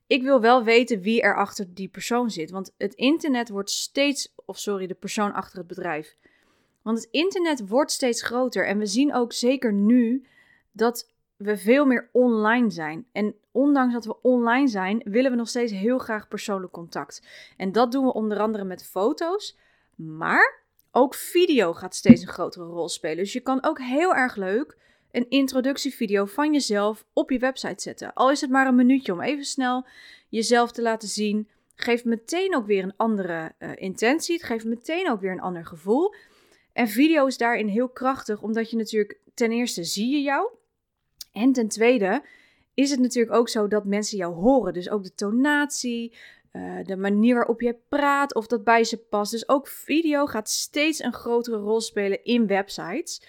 ik 0.08 0.24
wil 0.24 0.42
wel 0.42 0.64
weten 0.64 1.02
wie 1.02 1.22
er 1.22 1.36
achter 1.36 1.74
die 1.74 1.88
persoon 1.88 2.30
zit. 2.30 2.52
Want 2.52 2.74
het 2.78 2.94
internet 2.94 3.50
wordt 3.50 3.70
steeds, 3.70 4.34
of 4.46 4.58
sorry, 4.58 4.88
de 4.88 4.94
persoon 4.94 5.34
achter 5.34 5.58
het 5.58 5.68
bedrijf. 5.68 6.16
Want 6.82 6.98
het 6.98 7.08
internet 7.12 7.68
wordt 7.68 7.92
steeds 7.92 8.22
groter. 8.22 8.68
En 8.68 8.78
we 8.78 8.86
zien 8.86 9.14
ook 9.14 9.34
zeker 9.34 9.74
nu 9.74 10.26
dat 10.72 11.12
we 11.36 11.58
veel 11.58 11.86
meer 11.86 12.10
online 12.12 12.70
zijn. 12.70 13.06
En 13.12 13.36
ondanks 13.52 13.94
dat 13.94 14.06
we 14.06 14.22
online 14.22 14.68
zijn, 14.68 15.02
willen 15.06 15.32
we 15.32 15.38
nog 15.38 15.50
steeds 15.50 15.72
heel 15.72 15.98
graag 15.98 16.28
persoonlijk 16.28 16.74
contact. 16.74 17.22
En 17.58 17.72
dat 17.72 17.92
doen 17.92 18.06
we 18.06 18.14
onder 18.14 18.40
andere 18.40 18.64
met 18.64 18.86
foto's. 18.86 19.58
Maar 19.96 20.63
ook 20.96 21.16
video 21.16 21.74
gaat 21.74 21.96
steeds 21.96 22.22
een 22.22 22.28
grotere 22.28 22.66
rol 22.66 22.90
spelen. 22.90 23.18
Dus 23.18 23.34
je 23.34 23.40
kan 23.40 23.64
ook 23.64 23.80
heel 23.80 24.16
erg 24.16 24.36
leuk 24.36 24.78
een 25.12 25.30
introductievideo 25.30 26.26
van 26.26 26.54
jezelf 26.54 27.06
op 27.14 27.30
je 27.32 27.40
website 27.40 27.82
zetten. 27.82 28.14
Al 28.14 28.32
is 28.32 28.42
het 28.42 28.50
maar 28.50 28.68
een 28.68 28.76
minuutje 28.76 29.12
om 29.12 29.22
even 29.22 29.46
snel 29.46 29.86
jezelf 30.30 30.72
te 30.72 30.82
laten 30.82 31.08
zien. 31.08 31.50
Geeft 31.76 32.06
meteen 32.06 32.56
ook 32.56 32.66
weer 32.66 32.84
een 32.84 32.98
andere 32.98 33.56
uh, 33.60 33.72
intentie. 33.76 34.36
Het 34.36 34.44
geeft 34.44 34.66
meteen 34.66 35.10
ook 35.10 35.22
weer 35.22 35.32
een 35.32 35.42
ander 35.42 35.66
gevoel. 35.66 36.14
En 36.74 36.88
video 36.88 37.26
is 37.26 37.38
daarin 37.38 37.68
heel 37.68 37.90
krachtig, 37.90 38.42
omdat 38.42 38.70
je 38.70 38.78
natuurlijk 38.78 39.20
ten 39.34 39.52
eerste 39.52 39.84
zie 39.84 40.10
je 40.10 40.22
jou. 40.22 40.50
En 41.32 41.52
ten 41.52 41.68
tweede 41.68 42.24
is 42.74 42.90
het 42.90 43.00
natuurlijk 43.00 43.36
ook 43.36 43.50
zo 43.50 43.68
dat 43.68 43.86
mensen 43.86 44.18
jou 44.18 44.34
horen. 44.34 44.74
Dus 44.74 44.90
ook 44.90 45.04
de 45.04 45.14
tonatie, 45.16 46.18
uh, 46.54 46.84
de 46.84 46.98
manier 46.98 47.36
waarop 47.36 47.62
je 47.62 47.78
praat, 47.90 48.36
of 48.36 48.48
dat 48.48 48.64
bij 48.64 48.84
ze 48.84 48.98
past. 48.98 49.32
Dus 49.32 49.50
ook 49.50 49.68
video 49.68 50.26
gaat 50.26 50.50
steeds 50.50 51.04
een 51.04 51.14
grotere 51.14 51.58
rol 51.58 51.82
spelen 51.82 52.24
in 52.24 52.48
websites. 52.48 53.22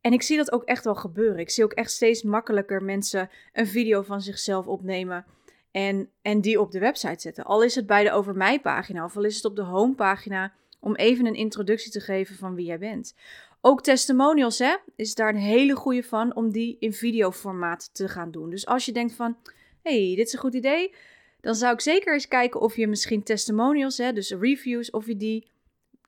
En 0.00 0.12
ik 0.12 0.22
zie 0.22 0.36
dat 0.36 0.52
ook 0.52 0.64
echt 0.64 0.84
wel 0.84 0.94
gebeuren. 0.94 1.38
Ik 1.38 1.50
zie 1.50 1.64
ook 1.64 1.72
echt 1.72 1.90
steeds 1.90 2.22
makkelijker 2.22 2.82
mensen 2.82 3.30
een 3.52 3.66
video 3.66 4.02
van 4.02 4.20
zichzelf 4.20 4.66
opnemen 4.66 5.24
en, 5.70 6.10
en 6.22 6.40
die 6.40 6.60
op 6.60 6.70
de 6.70 6.78
website 6.78 7.20
zetten. 7.20 7.44
Al 7.44 7.62
is 7.62 7.74
het 7.74 7.86
bij 7.86 8.04
de 8.04 8.12
Over 8.12 8.36
Mij 8.36 8.60
pagina 8.60 9.04
of 9.04 9.16
al 9.16 9.24
is 9.24 9.36
het 9.36 9.44
op 9.44 9.56
de 9.56 9.62
homepagina 9.62 10.52
om 10.80 10.94
even 10.94 11.26
een 11.26 11.34
introductie 11.34 11.92
te 11.92 12.00
geven 12.00 12.36
van 12.36 12.54
wie 12.54 12.66
jij 12.66 12.78
bent. 12.78 13.14
Ook 13.60 13.82
testimonials 13.82 14.58
hè, 14.58 14.76
is 14.96 15.14
daar 15.14 15.28
een 15.28 15.40
hele 15.40 15.74
goede 15.74 16.02
van 16.02 16.36
om 16.36 16.50
die 16.52 16.76
in 16.78 16.92
videoformaat 16.92 17.94
te 17.94 18.08
gaan 18.08 18.30
doen. 18.30 18.50
Dus 18.50 18.66
als 18.66 18.84
je 18.84 18.92
denkt 18.92 19.14
van, 19.14 19.36
hey, 19.82 20.12
dit 20.16 20.26
is 20.26 20.32
een 20.32 20.38
goed 20.38 20.54
idee, 20.54 20.94
dan 21.40 21.54
zou 21.54 21.72
ik 21.72 21.80
zeker 21.80 22.12
eens 22.12 22.28
kijken 22.28 22.60
of 22.60 22.76
je 22.76 22.86
misschien 22.86 23.22
testimonials, 23.22 23.98
hè, 23.98 24.12
dus 24.12 24.30
reviews, 24.30 24.90
of 24.90 25.06
je 25.06 25.16
die 25.16 25.50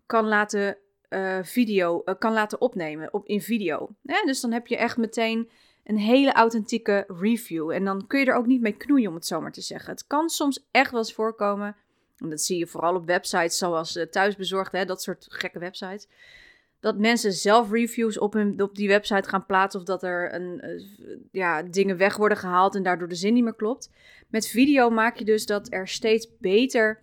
kan 0.06 0.26
laten 0.26 0.76
uh, 1.08 1.38
video 1.42 2.02
uh, 2.04 2.14
kan 2.18 2.32
laten 2.32 2.60
opnemen 2.60 3.12
op, 3.12 3.26
in 3.26 3.40
video. 3.40 3.88
Dus 4.02 4.40
dan 4.40 4.52
heb 4.52 4.66
je 4.66 4.76
echt 4.76 4.96
meteen 4.96 5.50
een 5.84 5.98
hele 5.98 6.32
authentieke 6.32 7.04
review. 7.20 7.70
En 7.70 7.84
dan 7.84 8.06
kun 8.06 8.20
je 8.20 8.26
er 8.26 8.34
ook 8.34 8.46
niet 8.46 8.60
mee 8.60 8.76
knoeien, 8.76 9.08
om 9.08 9.14
het 9.14 9.26
zo 9.26 9.40
maar 9.40 9.52
te 9.52 9.60
zeggen. 9.60 9.90
Het 9.90 10.06
kan 10.06 10.28
soms 10.28 10.66
echt 10.70 10.90
wel 10.90 11.00
eens 11.00 11.14
voorkomen. 11.14 11.76
En 12.16 12.30
dat 12.30 12.40
zie 12.40 12.58
je 12.58 12.66
vooral 12.66 12.94
op 12.94 13.06
websites 13.06 13.58
zoals 13.58 13.96
uh, 13.96 14.04
Thuisbezorgd, 14.04 14.72
hè, 14.72 14.84
dat 14.84 15.02
soort 15.02 15.26
gekke 15.28 15.58
websites. 15.58 16.08
Dat 16.82 16.98
mensen 16.98 17.32
zelf 17.32 17.70
reviews 17.70 18.18
op, 18.18 18.34
op 18.56 18.74
die 18.74 18.88
website 18.88 19.28
gaan 19.28 19.46
plaatsen. 19.46 19.80
Of 19.80 19.86
dat 19.86 20.02
er 20.02 20.34
een, 20.34 20.62
ja, 21.32 21.62
dingen 21.62 21.96
weg 21.96 22.16
worden 22.16 22.38
gehaald 22.38 22.74
en 22.74 22.82
daardoor 22.82 23.08
de 23.08 23.14
zin 23.14 23.34
niet 23.34 23.44
meer 23.44 23.54
klopt. 23.54 23.90
Met 24.28 24.46
video 24.46 24.90
maak 24.90 25.16
je 25.16 25.24
dus 25.24 25.46
dat 25.46 25.72
er 25.72 25.88
steeds 25.88 26.28
beter. 26.38 27.02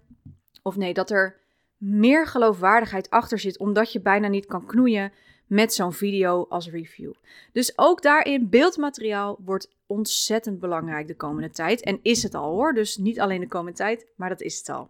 Of 0.63 0.75
nee, 0.75 0.93
dat 0.93 1.09
er 1.09 1.39
meer 1.77 2.27
geloofwaardigheid 2.27 3.09
achter 3.09 3.39
zit, 3.39 3.59
omdat 3.59 3.91
je 3.91 4.01
bijna 4.01 4.27
niet 4.27 4.45
kan 4.45 4.65
knoeien 4.65 5.11
met 5.47 5.73
zo'n 5.73 5.93
video 5.93 6.45
als 6.49 6.69
review. 6.69 7.11
Dus 7.51 7.73
ook 7.75 8.01
daarin, 8.01 8.49
beeldmateriaal 8.49 9.39
wordt 9.45 9.69
ontzettend 9.87 10.59
belangrijk 10.59 11.07
de 11.07 11.15
komende 11.15 11.49
tijd. 11.49 11.81
En 11.81 11.99
is 12.01 12.23
het 12.23 12.35
al 12.35 12.51
hoor, 12.51 12.73
dus 12.73 12.97
niet 12.97 13.19
alleen 13.19 13.39
de 13.39 13.47
komende 13.47 13.77
tijd, 13.77 14.07
maar 14.15 14.29
dat 14.29 14.41
is 14.41 14.57
het 14.57 14.69
al. 14.69 14.89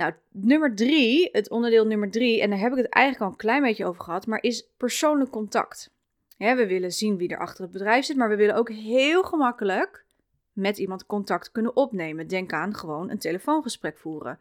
Nou, 0.00 0.12
nummer 0.30 0.74
drie, 0.74 1.28
het 1.32 1.50
onderdeel 1.50 1.86
nummer 1.86 2.10
drie, 2.10 2.42
en 2.42 2.50
daar 2.50 2.58
heb 2.58 2.72
ik 2.72 2.78
het 2.78 2.88
eigenlijk 2.88 3.24
al 3.24 3.30
een 3.30 3.44
klein 3.44 3.62
beetje 3.62 3.86
over 3.86 4.02
gehad, 4.02 4.26
maar 4.26 4.42
is 4.42 4.68
persoonlijk 4.76 5.30
contact. 5.30 5.90
we 6.36 6.66
willen 6.66 6.92
zien 6.92 7.16
wie 7.16 7.28
er 7.28 7.38
achter 7.38 7.62
het 7.62 7.72
bedrijf 7.72 8.04
zit, 8.04 8.16
maar 8.16 8.28
we 8.28 8.36
willen 8.36 8.54
ook 8.54 8.70
heel 8.70 9.22
gemakkelijk 9.22 10.04
met 10.52 10.78
iemand 10.78 11.06
contact 11.06 11.52
kunnen 11.52 11.76
opnemen. 11.76 12.26
Denk 12.26 12.52
aan 12.52 12.74
gewoon 12.74 13.10
een 13.10 13.18
telefoongesprek 13.18 13.98
voeren. 13.98 14.38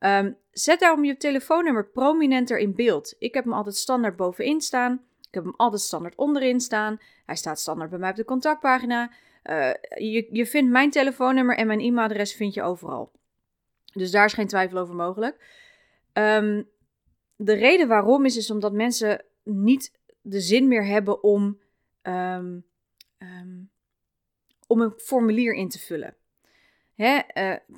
Um, 0.00 0.36
zet 0.50 0.80
daarom 0.80 1.04
je 1.04 1.16
telefoonnummer 1.16 1.86
prominenter 1.86 2.58
in 2.58 2.74
beeld. 2.74 3.14
Ik 3.18 3.34
heb 3.34 3.44
hem 3.44 3.52
altijd 3.52 3.76
standaard 3.76 4.16
bovenin 4.16 4.60
staan. 4.60 4.92
Ik 5.28 5.34
heb 5.34 5.44
hem 5.44 5.54
altijd 5.56 5.82
standaard 5.82 6.14
onderin 6.16 6.60
staan. 6.60 7.00
Hij 7.26 7.36
staat 7.36 7.60
standaard 7.60 7.90
bij 7.90 7.98
mij 7.98 8.10
op 8.10 8.16
de 8.16 8.24
contactpagina. 8.24 9.10
Uh, 9.44 9.70
je, 9.96 10.26
je 10.30 10.46
vindt 10.46 10.70
mijn 10.70 10.90
telefoonnummer 10.90 11.56
en 11.56 11.66
mijn 11.66 11.80
e-mailadres 11.80 12.34
vind 12.34 12.54
je 12.54 12.62
overal. 12.62 13.10
Dus 13.94 14.10
daar 14.10 14.24
is 14.24 14.32
geen 14.32 14.46
twijfel 14.46 14.78
over 14.78 14.94
mogelijk. 14.94 15.36
Um, 16.12 16.68
de 17.36 17.52
reden 17.52 17.88
waarom 17.88 18.24
is, 18.24 18.36
is 18.36 18.50
omdat 18.50 18.72
mensen 18.72 19.24
niet 19.42 19.92
de 20.20 20.40
zin 20.40 20.68
meer 20.68 20.86
hebben 20.86 21.22
om, 21.22 21.58
um, 22.02 22.64
om 24.66 24.80
een 24.80 24.92
formulier 24.96 25.54
in 25.54 25.68
te 25.68 25.78
vullen. 25.78 26.14
Hè, 26.94 27.20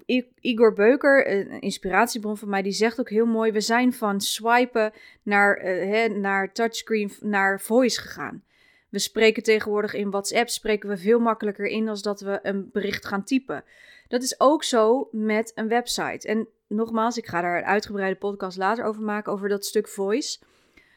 uh, 0.06 0.22
Igor 0.40 0.72
Beuker, 0.72 1.30
een 1.30 1.60
inspiratiebron 1.60 2.36
van 2.36 2.48
mij, 2.48 2.62
die 2.62 2.72
zegt 2.72 3.00
ook 3.00 3.10
heel 3.10 3.26
mooi: 3.26 3.52
we 3.52 3.60
zijn 3.60 3.92
van 3.92 4.20
swipen 4.20 4.92
naar, 5.22 5.58
uh, 5.58 5.64
hè, 5.64 6.08
naar 6.08 6.52
touchscreen, 6.52 7.12
naar 7.20 7.60
voice 7.60 8.00
gegaan. 8.00 8.44
We 8.88 8.98
spreken 8.98 9.42
tegenwoordig 9.42 9.94
in 9.94 10.10
WhatsApp, 10.10 10.48
spreken 10.48 10.88
we 10.88 10.96
veel 10.96 11.18
makkelijker 11.18 11.66
in 11.66 11.88
als 11.88 12.02
dat 12.02 12.20
we 12.20 12.38
een 12.42 12.70
bericht 12.72 13.06
gaan 13.06 13.24
typen. 13.24 13.64
Dat 14.08 14.22
is 14.22 14.40
ook 14.40 14.64
zo 14.64 15.08
met 15.12 15.52
een 15.54 15.68
website. 15.68 16.28
En 16.28 16.48
nogmaals, 16.66 17.16
ik 17.16 17.26
ga 17.26 17.40
daar 17.40 17.58
een 17.58 17.64
uitgebreide 17.64 18.18
podcast 18.18 18.56
later 18.56 18.84
over 18.84 19.02
maken, 19.02 19.32
over 19.32 19.48
dat 19.48 19.64
stuk 19.64 19.88
voice. 19.88 20.38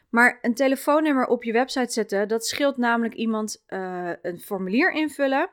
Maar 0.10 0.40
een 0.42 0.54
telefoonnummer 0.54 1.26
op 1.26 1.44
je 1.44 1.52
website 1.52 1.94
zetten, 1.94 2.28
dat 2.28 2.46
scheelt 2.46 2.78
namelijk 2.78 3.14
iemand 3.14 3.64
uh, 3.70 4.12
een 4.22 4.40
formulier 4.40 4.92
invullen. 4.92 5.50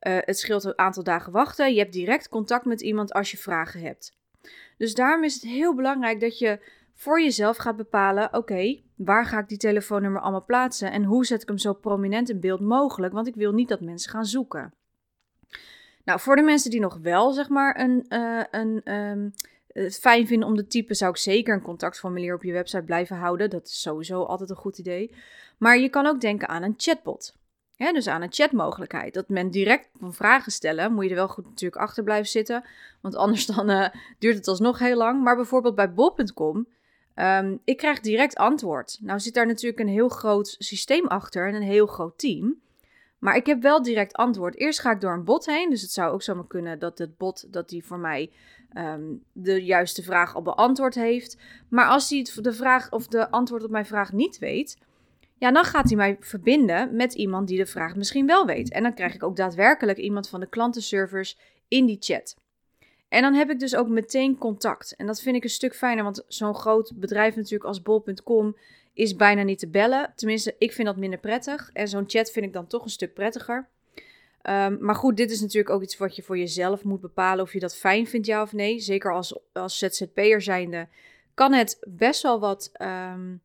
Uh, 0.00 0.18
het 0.20 0.38
scheelt 0.38 0.64
een 0.64 0.78
aantal 0.78 1.02
dagen 1.02 1.32
wachten. 1.32 1.72
Je 1.72 1.78
hebt 1.78 1.92
direct 1.92 2.28
contact 2.28 2.64
met 2.64 2.80
iemand 2.80 3.12
als 3.12 3.30
je 3.30 3.36
vragen 3.36 3.80
hebt. 3.80 4.18
Dus 4.78 4.94
daarom 4.94 5.24
is 5.24 5.34
het 5.34 5.42
heel 5.42 5.74
belangrijk 5.74 6.20
dat 6.20 6.38
je 6.38 6.60
voor 6.94 7.20
jezelf 7.20 7.56
gaat 7.56 7.76
bepalen: 7.76 8.34
oké, 8.34 8.80
waar 8.96 9.24
ga 9.24 9.38
ik 9.38 9.48
die 9.48 9.58
telefoonnummer 9.58 10.20
allemaal 10.20 10.44
plaatsen 10.44 10.92
en 10.92 11.04
hoe 11.04 11.26
zet 11.26 11.42
ik 11.42 11.48
hem 11.48 11.58
zo 11.58 11.72
prominent 11.72 12.30
in 12.30 12.40
beeld 12.40 12.60
mogelijk? 12.60 13.12
Want 13.12 13.26
ik 13.26 13.34
wil 13.34 13.52
niet 13.52 13.68
dat 13.68 13.80
mensen 13.80 14.10
gaan 14.10 14.24
zoeken. 14.24 14.74
Nou, 16.10 16.22
voor 16.22 16.36
de 16.36 16.42
mensen 16.42 16.70
die 16.70 16.80
nog 16.80 16.98
wel 17.02 17.32
zeg 17.32 17.48
maar 17.48 17.80
een, 17.80 18.06
uh, 18.08 18.42
een 18.50 19.34
het 19.72 19.98
fijn 19.98 20.26
vinden 20.26 20.48
om 20.48 20.56
te 20.56 20.66
typen, 20.66 20.96
zou 20.96 21.10
ik 21.10 21.16
zeker 21.16 21.54
een 21.54 21.62
contactformulier 21.62 22.34
op 22.34 22.42
je 22.42 22.52
website 22.52 22.82
blijven 22.82 23.16
houden. 23.16 23.50
Dat 23.50 23.66
is 23.66 23.80
sowieso 23.82 24.22
altijd 24.22 24.50
een 24.50 24.56
goed 24.56 24.78
idee. 24.78 25.14
Maar 25.58 25.78
je 25.78 25.88
kan 25.88 26.06
ook 26.06 26.20
denken 26.20 26.48
aan 26.48 26.62
een 26.62 26.74
chatbot 26.76 27.34
dus 27.76 28.08
aan 28.08 28.22
een 28.22 28.32
chatmogelijkheid. 28.32 29.14
Dat 29.14 29.28
men 29.28 29.50
direct 29.50 29.88
kan 30.00 30.14
vragen 30.14 30.52
stellen. 30.52 30.92
Moet 30.92 31.04
je 31.04 31.10
er 31.10 31.16
wel 31.16 31.28
goed 31.28 31.44
natuurlijk 31.44 31.82
achter 31.82 32.04
blijven 32.04 32.28
zitten. 32.28 32.64
Want 33.00 33.16
anders 33.16 33.46
dan 33.46 33.70
uh, 33.70 33.88
duurt 34.18 34.36
het 34.36 34.48
alsnog 34.48 34.78
heel 34.78 34.96
lang. 34.96 35.22
Maar 35.22 35.36
bijvoorbeeld 35.36 35.74
bij 35.74 35.92
bol.com. 35.92 36.56
Um, 36.56 36.66
ehm, 37.14 37.56
ik 37.64 37.76
krijg 37.76 38.00
direct 38.00 38.36
antwoord. 38.36 38.98
Nou 39.00 39.20
zit 39.20 39.34
daar 39.34 39.46
natuurlijk 39.46 39.80
een 39.80 39.88
heel 39.88 40.08
groot 40.08 40.56
systeem 40.58 41.06
achter 41.06 41.48
en 41.48 41.54
een 41.54 41.62
heel 41.62 41.86
groot 41.86 42.18
team. 42.18 42.60
Maar 43.20 43.36
ik 43.36 43.46
heb 43.46 43.62
wel 43.62 43.82
direct 43.82 44.12
antwoord. 44.12 44.56
Eerst 44.56 44.80
ga 44.80 44.90
ik 44.90 45.00
door 45.00 45.12
een 45.12 45.24
bot 45.24 45.46
heen. 45.46 45.70
Dus 45.70 45.82
het 45.82 45.90
zou 45.90 46.12
ook 46.12 46.22
zomaar 46.22 46.46
kunnen 46.46 46.78
dat 46.78 46.98
het 46.98 47.16
bot 47.16 47.52
dat 47.52 47.68
die 47.68 47.84
voor 47.84 47.98
mij 47.98 48.32
um, 48.76 49.22
de 49.32 49.64
juiste 49.64 50.02
vraag 50.02 50.34
al 50.34 50.42
beantwoord 50.42 50.94
heeft. 50.94 51.38
Maar 51.68 51.86
als 51.86 52.10
hij 52.10 52.26
de 52.42 52.52
vraag 52.52 52.90
of 52.90 53.06
de 53.06 53.30
antwoord 53.30 53.64
op 53.64 53.70
mijn 53.70 53.86
vraag 53.86 54.12
niet 54.12 54.38
weet, 54.38 54.78
ja, 55.38 55.52
dan 55.52 55.64
gaat 55.64 55.88
hij 55.88 55.96
mij 55.96 56.16
verbinden 56.20 56.96
met 56.96 57.14
iemand 57.14 57.48
die 57.48 57.58
de 57.58 57.66
vraag 57.66 57.96
misschien 57.96 58.26
wel 58.26 58.46
weet. 58.46 58.70
En 58.70 58.82
dan 58.82 58.94
krijg 58.94 59.14
ik 59.14 59.22
ook 59.22 59.36
daadwerkelijk 59.36 59.98
iemand 59.98 60.28
van 60.28 60.40
de 60.40 60.48
klantenservice 60.48 61.36
in 61.68 61.86
die 61.86 61.96
chat. 62.00 62.36
En 63.10 63.22
dan 63.22 63.34
heb 63.34 63.50
ik 63.50 63.58
dus 63.58 63.76
ook 63.76 63.88
meteen 63.88 64.38
contact. 64.38 64.94
En 64.96 65.06
dat 65.06 65.20
vind 65.20 65.36
ik 65.36 65.44
een 65.44 65.50
stuk 65.50 65.74
fijner, 65.74 66.04
want 66.04 66.24
zo'n 66.28 66.54
groot 66.54 66.92
bedrijf 66.94 67.36
natuurlijk 67.36 67.64
als 67.64 67.82
bol.com 67.82 68.56
is 68.92 69.16
bijna 69.16 69.42
niet 69.42 69.58
te 69.58 69.68
bellen. 69.68 70.12
Tenminste, 70.16 70.54
ik 70.58 70.72
vind 70.72 70.86
dat 70.86 70.96
minder 70.96 71.18
prettig. 71.18 71.70
En 71.72 71.88
zo'n 71.88 72.04
chat 72.06 72.30
vind 72.30 72.46
ik 72.46 72.52
dan 72.52 72.66
toch 72.66 72.84
een 72.84 72.90
stuk 72.90 73.14
prettiger. 73.14 73.68
Um, 74.48 74.78
maar 74.80 74.94
goed, 74.94 75.16
dit 75.16 75.30
is 75.30 75.40
natuurlijk 75.40 75.74
ook 75.74 75.82
iets 75.82 75.96
wat 75.96 76.16
je 76.16 76.22
voor 76.22 76.38
jezelf 76.38 76.84
moet 76.84 77.00
bepalen 77.00 77.44
of 77.44 77.52
je 77.52 77.60
dat 77.60 77.76
fijn 77.76 78.06
vindt, 78.06 78.26
ja 78.26 78.42
of 78.42 78.52
nee. 78.52 78.78
Zeker 78.78 79.12
als, 79.12 79.38
als 79.52 79.78
ZZP'er 79.78 80.42
zijnde 80.42 80.88
kan 81.34 81.52
het 81.52 81.78
best 81.88 82.22
wel 82.22 82.40
wat 82.40 82.70
um, 82.82 83.40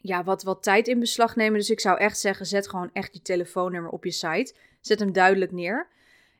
ja, 0.00 0.24
wat, 0.24 0.42
wat 0.42 0.62
tijd 0.62 0.88
in 0.88 0.98
beslag 0.98 1.36
nemen. 1.36 1.58
Dus 1.58 1.70
ik 1.70 1.80
zou 1.80 1.98
echt 1.98 2.18
zeggen, 2.18 2.46
zet 2.46 2.68
gewoon 2.68 2.90
echt 2.92 3.14
je 3.14 3.22
telefoonnummer 3.22 3.90
op 3.90 4.04
je 4.04 4.10
site. 4.10 4.54
Zet 4.80 4.98
hem 4.98 5.12
duidelijk 5.12 5.52
neer. 5.52 5.88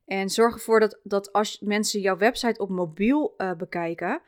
En 0.07 0.29
zorg 0.29 0.55
ervoor 0.55 0.81
dat, 0.81 0.99
dat 1.03 1.33
als 1.33 1.61
mensen 1.61 2.01
jouw 2.01 2.17
website 2.17 2.61
op 2.61 2.69
mobiel 2.69 3.35
uh, 3.39 3.53
bekijken, 3.53 4.21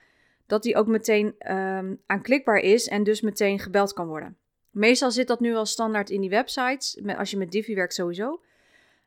dat 0.47 0.62
die 0.62 0.76
ook 0.76 0.87
meteen 0.87 1.54
um, 1.56 2.00
aanklikbaar 2.06 2.58
is 2.58 2.88
en 2.88 3.02
dus 3.02 3.20
meteen 3.20 3.58
gebeld 3.58 3.92
kan 3.92 4.06
worden. 4.06 4.37
Meestal 4.70 5.11
zit 5.11 5.28
dat 5.28 5.40
nu 5.40 5.54
al 5.54 5.66
standaard 5.66 6.11
in 6.11 6.20
die 6.20 6.30
websites, 6.30 7.00
als 7.16 7.30
je 7.30 7.37
met 7.37 7.50
Divi 7.50 7.75
werkt 7.75 7.94
sowieso. 7.94 8.40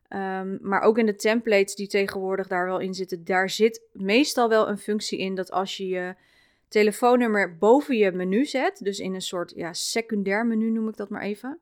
Um, 0.10 0.60
maar 0.62 0.82
ook 0.82 0.98
in 0.98 1.06
de 1.06 1.16
templates 1.16 1.76
die 1.76 1.88
tegenwoordig 1.88 2.48
daar 2.48 2.66
wel 2.66 2.80
in 2.80 2.94
zitten, 2.94 3.26
daar 3.26 3.50
zit 3.50 3.82
meestal 3.92 4.50
wel 4.50 4.70
een 4.70 4.78
functie 4.78 5.20
in 5.20 5.36
dat 5.36 5.52
als 5.52 5.78
je 5.78 5.88
je 5.88 6.16
telefoonnummer 6.68 7.58
boven 7.58 7.98
je 7.98 8.12
menu 8.12 8.46
zet. 8.46 8.80
Dus 8.84 9.00
in 9.00 9.14
een 9.14 9.22
soort 9.22 9.54
ja, 9.56 9.74
secundair 9.74 10.46
menu 10.46 10.70
noem 10.70 10.88
ik 10.88 10.98
dat 10.98 11.10
maar 11.10 11.22
even. 11.22 11.60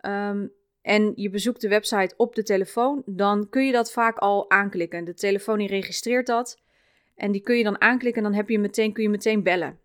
Um, 0.00 0.52
en 0.84 1.12
je 1.14 1.30
bezoekt 1.30 1.60
de 1.60 1.68
website 1.68 2.14
op 2.16 2.34
de 2.34 2.42
telefoon, 2.42 3.02
dan 3.06 3.48
kun 3.48 3.66
je 3.66 3.72
dat 3.72 3.92
vaak 3.92 4.18
al 4.18 4.50
aanklikken. 4.50 5.04
De 5.04 5.14
telefoon 5.14 5.58
die 5.58 5.68
registreert 5.68 6.26
dat. 6.26 6.60
En 7.14 7.32
die 7.32 7.40
kun 7.40 7.56
je 7.56 7.64
dan 7.64 7.80
aanklikken 7.80 8.22
en 8.22 8.28
dan 8.28 8.38
heb 8.38 8.48
je 8.48 8.58
meteen, 8.58 8.92
kun 8.92 9.02
je 9.02 9.08
meteen 9.08 9.42
bellen. 9.42 9.78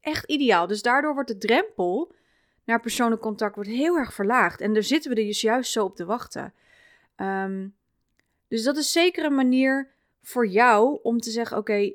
Echt 0.00 0.24
ideaal. 0.24 0.66
Dus 0.66 0.82
daardoor 0.82 1.14
wordt 1.14 1.28
de 1.28 1.38
drempel 1.38 2.12
naar 2.64 2.80
persoonlijk 2.80 3.20
contact 3.20 3.54
wordt 3.54 3.70
heel 3.70 3.96
erg 3.96 4.14
verlaagd. 4.14 4.60
En 4.60 4.72
daar 4.72 4.82
zitten 4.82 5.10
we 5.10 5.24
dus 5.24 5.40
juist 5.40 5.72
zo 5.72 5.84
op 5.84 5.96
te 5.96 6.04
wachten. 6.04 6.54
Ehm, 7.16 7.68
dus 8.48 8.62
dat 8.62 8.76
is 8.76 8.92
zeker 8.92 9.24
een 9.24 9.34
manier 9.34 9.90
voor 10.22 10.46
jou 10.46 10.98
om 11.02 11.18
te 11.18 11.30
zeggen: 11.30 11.56
Oké, 11.56 11.92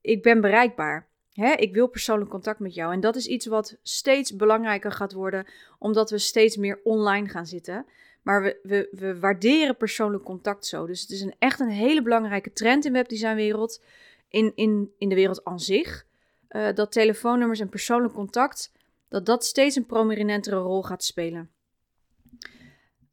ik 0.00 0.22
ben 0.22 0.40
bereikbaar. 0.40 1.08
Hè, 1.36 1.52
ik 1.52 1.74
wil 1.74 1.86
persoonlijk 1.86 2.30
contact 2.30 2.58
met 2.58 2.74
jou. 2.74 2.92
En 2.92 3.00
dat 3.00 3.16
is 3.16 3.26
iets 3.26 3.46
wat 3.46 3.76
steeds 3.82 4.36
belangrijker 4.36 4.92
gaat 4.92 5.12
worden, 5.12 5.46
omdat 5.78 6.10
we 6.10 6.18
steeds 6.18 6.56
meer 6.56 6.80
online 6.84 7.28
gaan 7.28 7.46
zitten. 7.46 7.86
Maar 8.22 8.42
we, 8.42 8.58
we, 8.62 8.88
we 8.90 9.18
waarderen 9.18 9.76
persoonlijk 9.76 10.24
contact 10.24 10.66
zo. 10.66 10.86
Dus 10.86 11.00
het 11.00 11.10
is 11.10 11.20
een, 11.20 11.34
echt 11.38 11.60
een 11.60 11.68
hele 11.68 12.02
belangrijke 12.02 12.52
trend 12.52 12.84
in 12.84 12.92
webdesignwereld. 12.92 13.82
In, 14.28 14.52
in, 14.54 14.92
in 14.98 15.08
de 15.08 15.14
wereld 15.14 15.44
aan 15.44 15.60
zich. 15.60 16.06
Uh, 16.50 16.68
dat 16.74 16.92
telefoonnummers 16.92 17.60
en 17.60 17.68
persoonlijk 17.68 18.14
contact. 18.14 18.72
Dat 19.08 19.26
dat 19.26 19.44
steeds 19.44 19.76
een 19.76 19.86
prominentere 19.86 20.56
rol 20.56 20.82
gaat 20.82 21.04
spelen. 21.04 21.50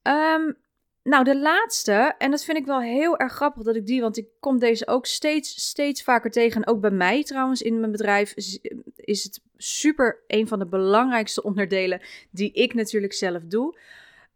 Um, 0.03 0.57
nou, 1.03 1.23
de 1.23 1.39
laatste, 1.39 2.15
en 2.17 2.31
dat 2.31 2.43
vind 2.43 2.57
ik 2.57 2.65
wel 2.65 2.81
heel 2.81 3.17
erg 3.17 3.33
grappig 3.33 3.63
dat 3.63 3.75
ik 3.75 3.85
die, 3.85 4.01
want 4.01 4.17
ik 4.17 4.27
kom 4.39 4.59
deze 4.59 4.87
ook 4.87 5.05
steeds, 5.05 5.67
steeds 5.67 6.03
vaker 6.03 6.31
tegen. 6.31 6.61
En 6.61 6.67
ook 6.67 6.81
bij 6.81 6.91
mij 6.91 7.23
trouwens 7.23 7.61
in 7.61 7.79
mijn 7.79 7.91
bedrijf 7.91 8.33
is, 8.33 9.23
het 9.23 9.41
super 9.57 10.23
een 10.27 10.47
van 10.47 10.59
de 10.59 10.65
belangrijkste 10.65 11.43
onderdelen 11.43 12.01
die 12.31 12.51
ik 12.51 12.73
natuurlijk 12.73 13.13
zelf 13.13 13.43
doe. 13.43 13.77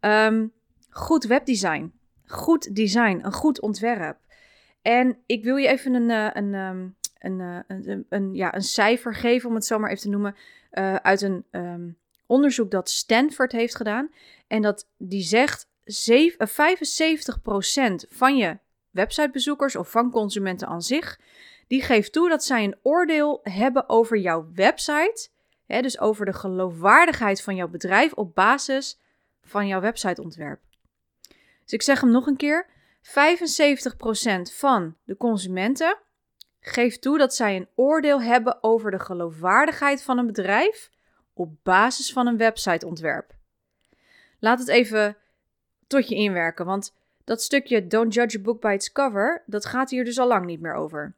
Um, 0.00 0.52
goed 0.90 1.24
webdesign. 1.24 1.92
Goed 2.26 2.76
design, 2.76 3.20
een 3.22 3.32
goed 3.32 3.60
ontwerp. 3.60 4.18
En 4.82 5.18
ik 5.26 5.44
wil 5.44 5.56
je 5.56 5.68
even 5.68 5.94
een, 5.94 6.10
eh, 6.10 6.30
een, 6.32 6.54
ehm, 6.54 6.88
een, 7.18 7.38
een, 7.38 7.64
eh, 7.66 7.86
een, 7.86 8.06
een, 8.08 8.34
ja, 8.34 8.54
een 8.54 8.62
cijfer 8.62 9.14
geven, 9.14 9.48
om 9.48 9.54
het 9.54 9.64
zo 9.64 9.78
maar 9.78 9.90
even 9.90 10.02
te 10.02 10.08
noemen, 10.08 10.36
uh, 10.72 10.94
uit 10.94 11.22
een 11.22 11.44
um, 11.50 11.98
onderzoek 12.26 12.70
dat 12.70 12.90
Stanford 12.90 13.52
heeft 13.52 13.76
gedaan. 13.76 14.10
En 14.46 14.62
dat 14.62 14.88
die 14.96 15.22
zegt 15.22 15.68
75% 15.88 15.90
van 18.08 18.36
je 18.36 18.58
websitebezoekers 18.90 19.76
of 19.76 19.90
van 19.90 20.10
consumenten 20.10 20.68
aan 20.68 20.82
zich, 20.82 21.20
die 21.66 21.82
geeft 21.82 22.12
toe 22.12 22.28
dat 22.28 22.44
zij 22.44 22.64
een 22.64 22.78
oordeel 22.82 23.40
hebben 23.42 23.88
over 23.88 24.18
jouw 24.18 24.48
website. 24.54 25.28
Hè, 25.66 25.82
dus 25.82 25.98
over 25.98 26.26
de 26.26 26.32
geloofwaardigheid 26.32 27.42
van 27.42 27.56
jouw 27.56 27.68
bedrijf 27.68 28.12
op 28.12 28.34
basis 28.34 29.00
van 29.42 29.66
jouw 29.66 29.80
websiteontwerp. 29.80 30.60
Dus 31.62 31.72
ik 31.72 31.82
zeg 31.82 32.00
hem 32.00 32.10
nog 32.10 32.26
een 32.26 32.36
keer. 32.36 32.66
75% 33.02 33.08
van 34.52 34.96
de 35.04 35.16
consumenten 35.16 35.98
geeft 36.60 37.02
toe 37.02 37.18
dat 37.18 37.34
zij 37.34 37.56
een 37.56 37.68
oordeel 37.74 38.22
hebben 38.22 38.62
over 38.62 38.90
de 38.90 38.98
geloofwaardigheid 38.98 40.02
van 40.02 40.18
een 40.18 40.26
bedrijf 40.26 40.90
op 41.32 41.52
basis 41.62 42.12
van 42.12 42.26
een 42.26 42.36
websiteontwerp. 42.36 43.34
Laat 44.38 44.58
het 44.58 44.68
even 44.68 45.16
tot 45.88 46.08
je 46.08 46.14
inwerken. 46.14 46.64
Want 46.64 46.94
dat 47.24 47.42
stukje 47.42 47.86
don't 47.86 48.14
judge 48.14 48.38
a 48.38 48.42
book 48.42 48.60
by 48.60 48.72
its 48.74 48.92
cover, 48.92 49.42
dat 49.46 49.66
gaat 49.66 49.90
hier 49.90 50.04
dus 50.04 50.18
al 50.18 50.28
lang 50.28 50.46
niet 50.46 50.60
meer 50.60 50.74
over. 50.74 51.14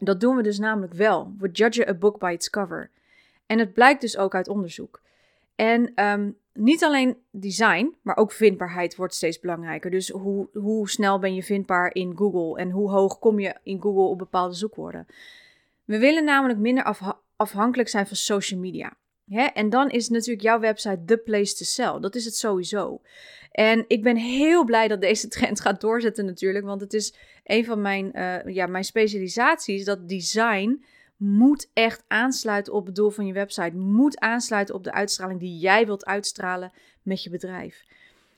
Dat 0.00 0.20
doen 0.20 0.36
we 0.36 0.42
dus 0.42 0.58
namelijk 0.58 0.92
wel. 0.92 1.32
We 1.38 1.50
judge 1.50 1.88
a 1.88 1.94
book 1.94 2.18
by 2.18 2.30
its 2.34 2.50
cover. 2.50 2.90
En 3.46 3.58
het 3.58 3.72
blijkt 3.72 4.00
dus 4.00 4.16
ook 4.16 4.34
uit 4.34 4.48
onderzoek. 4.48 5.00
En 5.54 6.04
um, 6.04 6.36
niet 6.52 6.84
alleen 6.84 7.16
design, 7.30 7.94
maar 8.02 8.16
ook 8.16 8.32
vindbaarheid 8.32 8.96
wordt 8.96 9.14
steeds 9.14 9.40
belangrijker. 9.40 9.90
Dus 9.90 10.08
hoe, 10.08 10.48
hoe 10.52 10.88
snel 10.88 11.18
ben 11.18 11.34
je 11.34 11.42
vindbaar 11.42 11.94
in 11.94 12.16
Google 12.16 12.60
en 12.60 12.70
hoe 12.70 12.90
hoog 12.90 13.18
kom 13.18 13.40
je 13.40 13.54
in 13.62 13.82
Google 13.82 14.02
op 14.02 14.18
bepaalde 14.18 14.54
zoekwoorden. 14.54 15.06
We 15.84 15.98
willen 15.98 16.24
namelijk 16.24 16.58
minder 16.58 16.96
afhankelijk 17.36 17.88
zijn 17.88 18.06
van 18.06 18.16
social 18.16 18.60
media. 18.60 18.96
En 19.54 19.70
dan 19.70 19.90
is 19.90 20.08
natuurlijk 20.08 20.40
jouw 20.40 20.60
website 20.60 21.04
the 21.04 21.16
place 21.16 21.54
to 21.54 21.64
sell. 21.64 22.00
Dat 22.00 22.14
is 22.14 22.24
het 22.24 22.36
sowieso. 22.36 23.00
En 23.50 23.84
ik 23.86 24.02
ben 24.02 24.16
heel 24.16 24.64
blij 24.64 24.88
dat 24.88 25.00
deze 25.00 25.28
trend 25.28 25.60
gaat 25.60 25.80
doorzetten 25.80 26.24
natuurlijk. 26.24 26.64
Want 26.64 26.80
het 26.80 26.94
is 26.94 27.14
een 27.44 27.64
van 27.64 27.80
mijn, 27.80 28.10
uh, 28.14 28.54
ja, 28.54 28.66
mijn 28.66 28.84
specialisaties. 28.84 29.84
Dat 29.84 30.08
design 30.08 30.84
moet 31.16 31.70
echt 31.72 32.04
aansluiten 32.08 32.72
op 32.72 32.86
het 32.86 32.94
doel 32.94 33.10
van 33.10 33.26
je 33.26 33.32
website. 33.32 33.76
Moet 33.76 34.18
aansluiten 34.18 34.74
op 34.74 34.84
de 34.84 34.92
uitstraling 34.92 35.40
die 35.40 35.58
jij 35.58 35.86
wilt 35.86 36.04
uitstralen 36.04 36.72
met 37.02 37.22
je 37.22 37.30
bedrijf. 37.30 37.84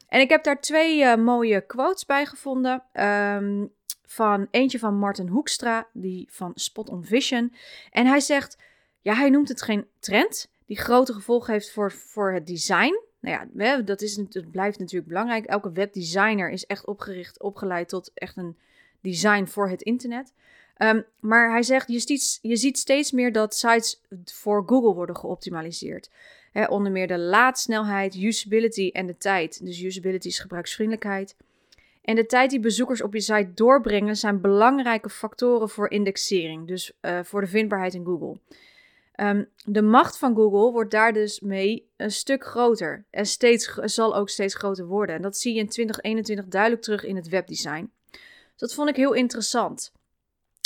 En 0.09 0.21
ik 0.21 0.31
heb 0.31 0.45
daar 0.45 0.61
twee 0.61 0.99
uh, 0.99 1.17
mooie 1.17 1.67
quotes 1.67 2.07
bij 2.07 2.27
gevonden. 2.27 2.83
Um, 2.93 3.73
van 4.11 4.49
eentje 4.51 4.79
van 4.79 4.99
Martin 4.99 5.29
Hoekstra, 5.29 5.89
die 5.93 6.29
van 6.31 6.53
Spot 6.55 6.89
on 6.89 7.05
Vision. 7.05 7.55
En 7.91 8.07
hij 8.07 8.21
zegt, 8.21 8.59
ja, 9.01 9.15
hij 9.15 9.31
noemt 9.31 9.49
het 9.49 9.63
geen 9.63 9.87
trend 9.99 10.51
die 10.67 10.79
grote 10.79 11.13
gevolgen 11.13 11.53
heeft 11.53 11.71
voor, 11.71 11.93
voor 11.93 12.33
het 12.33 12.47
design. 12.47 13.01
Nou 13.21 13.49
ja, 13.55 13.83
dat, 13.83 14.03
is, 14.03 14.21
blijft 14.51 14.79
natuurlijk 14.79 15.09
belangrijk. 15.09 15.45
Elke 15.45 15.73
webdesigner 15.73 16.51
is 16.51 16.67
echt 16.67 16.87
opgericht, 16.87 17.41
opgeleid 17.41 17.89
tot 17.89 18.11
echt 18.15 18.37
een 18.37 18.57
design 19.01 19.45
voor 19.45 19.69
het 19.69 19.83
internet. 19.83 20.33
Um, 20.79 21.05
maar 21.21 21.51
hij 21.51 21.63
zegt, 21.63 21.89
je 21.89 21.99
ziet, 21.99 22.39
je 22.43 22.57
ziet 22.57 22.79
steeds 22.79 23.13
meer 23.13 23.33
dat 23.33 23.55
sites 23.55 24.01
voor 24.25 24.63
Google 24.67 24.95
worden 24.95 25.17
geoptimaliseerd. 25.17 26.11
Onder 26.69 26.93
meer 26.93 27.07
de 27.07 27.19
laadsnelheid, 27.19 28.15
usability 28.15 28.91
en 28.93 29.07
de 29.07 29.17
tijd. 29.17 29.65
Dus 29.65 29.83
usability 29.83 30.29
is 30.29 30.39
gebruiksvriendelijkheid. 30.39 31.37
En 32.03 32.15
de 32.15 32.27
tijd 32.27 32.51
die 32.51 32.61
bezoekers 32.61 33.03
op 33.03 33.15
je 33.15 33.21
site 33.21 33.51
doorbrengen 33.55 34.17
zijn 34.17 34.41
belangrijke 34.41 35.11
factoren 35.11 35.69
voor 35.69 35.91
indexering. 35.91 36.67
Dus 36.67 36.93
uh, 37.03 37.21
voor 37.23 37.41
de 37.41 37.47
vindbaarheid 37.47 37.95
in 37.95 38.05
Google. 38.05 38.39
Um, 39.23 39.49
de 39.65 39.83
macht 39.83 40.19
van 40.19 40.35
Google 40.35 40.73
wordt 40.73 40.91
daar 40.91 41.13
dus 41.13 41.41
mee 41.41 41.89
een 41.97 42.11
stuk 42.11 42.45
groter. 42.45 43.05
En 43.11 43.27
steeds, 43.27 43.75
zal 43.83 44.17
ook 44.17 44.29
steeds 44.29 44.55
groter 44.55 44.87
worden. 44.87 45.17
En 45.17 45.23
dat 45.23 45.37
zie 45.37 45.55
je 45.55 45.61
in 45.61 45.69
2021 45.69 46.47
duidelijk 46.47 46.83
terug 46.83 47.05
in 47.05 47.17
het 47.17 47.29
webdesign. 47.29 47.91
dat 48.57 48.75
vond 48.75 48.89
ik 48.89 48.97
heel 48.97 49.13
interessant. 49.13 49.93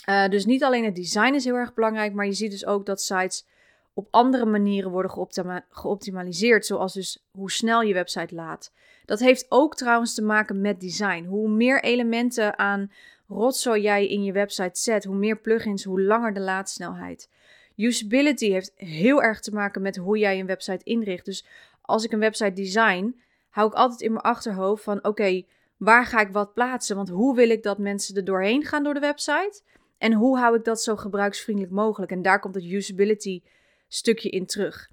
Uh, 0.09 0.29
dus 0.29 0.45
niet 0.45 0.65
alleen 0.65 0.85
het 0.85 0.95
design 0.95 1.35
is 1.35 1.45
heel 1.45 1.55
erg 1.55 1.75
belangrijk, 1.75 2.13
maar 2.13 2.27
je 2.27 2.33
ziet 2.33 2.51
dus 2.51 2.67
ook 2.67 2.87
dat 2.87 3.03
sites 3.03 3.47
op 3.95 4.09
andere 4.11 4.45
manieren 4.45 4.91
worden 4.91 5.11
geoptima 5.11 5.65
geoptimaliseerd. 5.71 6.67
Zoals 6.67 6.93
dus 6.93 7.25
hoe 7.31 7.51
snel 7.51 7.83
je 7.83 7.95
website 7.95 8.35
laat. 8.35 8.73
Dat 9.05 9.19
heeft 9.19 9.47
ook 9.49 9.77
trouwens 9.77 10.15
te 10.15 10.23
maken 10.23 10.61
met 10.61 10.81
design. 10.81 11.25
Hoe 11.25 11.49
meer 11.49 11.83
elementen 11.83 12.59
aan 12.59 12.91
rotzooi 13.29 13.83
jij 13.83 14.09
in 14.09 14.25
je 14.25 14.33
website 14.33 14.81
zet, 14.81 15.05
hoe 15.05 15.17
meer 15.17 15.37
plugins, 15.37 15.85
hoe 15.85 16.03
langer 16.03 16.35
de 16.35 16.41
laadsnelheid. 16.41 17.29
Usability 17.77 18.51
heeft 18.51 18.73
heel 18.77 19.23
erg 19.23 19.41
te 19.41 19.53
maken 19.53 19.83
met 19.83 19.97
hoe 19.97 20.19
jij 20.19 20.41
een 20.41 20.47
website 20.47 20.85
inricht. 20.85 21.25
Dus 21.25 21.47
als 21.81 22.05
ik 22.05 22.13
een 22.13 22.19
website 22.19 22.53
design, 22.53 23.21
hou 23.51 23.69
ik 23.69 23.75
altijd 23.75 24.01
in 24.01 24.13
mijn 24.13 24.25
achterhoofd 24.25 24.85
van 24.85 25.05
oké, 25.05 25.43
waar 25.77 26.07
ga 26.07 26.21
ik 26.21 26.29
wat 26.29 26.55
plaatsen? 26.55 26.97
Want 26.97 27.09
hoe 27.09 27.37
wil 27.37 27.51
ik 27.51 27.63
dat 27.63 27.79
mensen 27.79 28.17
er 28.17 28.25
doorheen 28.25 28.65
gaan 28.65 28.85
door 28.85 28.95
de 28.95 29.01
website? 29.01 29.63
En 29.99 30.13
hoe 30.13 30.39
hou 30.39 30.57
ik 30.57 30.65
dat 30.65 30.83
zo 30.83 30.97
gebruiksvriendelijk 30.97 31.73
mogelijk? 31.73 32.13
En 32.13 32.23
daar 32.23 32.41
komt 32.41 32.55
het 32.55 32.65
usability 32.65 33.43
stukje 33.89 34.31
in 34.31 34.47
terug. 34.47 34.89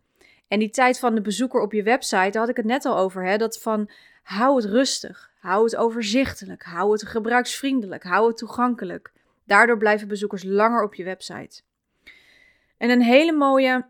En 0.48 0.60
die 0.60 0.70
tijd 0.70 1.00
van 1.00 1.16
de 1.16 1.22
bezoeker 1.22 1.62
op 1.62 1.74
je 1.74 1.84
website, 1.84 2.30
daar 2.30 2.42
had 2.42 2.50
ik 2.50 2.58
het 2.58 2.66
net 2.66 2.86
al 2.86 2.98
over. 2.98 3.26
Hè? 3.26 3.38
Dat 3.38 3.60
van 3.60 3.90
hou 4.24 4.56
het 4.56 4.66
rustig, 4.66 5.32
hou 5.40 5.64
het 5.64 5.76
overzichtelijk, 5.76 6.64
hou 6.64 6.92
het 6.92 7.08
gebruiksvriendelijk, 7.08 8.04
hou 8.04 8.28
het 8.28 8.38
toegankelijk. 8.38 9.12
Daardoor 9.46 9.78
blijven 9.78 10.08
bezoekers 10.08 10.44
langer 10.44 10.84
op 10.84 10.94
je 10.94 11.04
website. 11.04 11.62
En 12.82 12.90
een 12.90 13.02
hele 13.02 13.32
mooie 13.32 13.86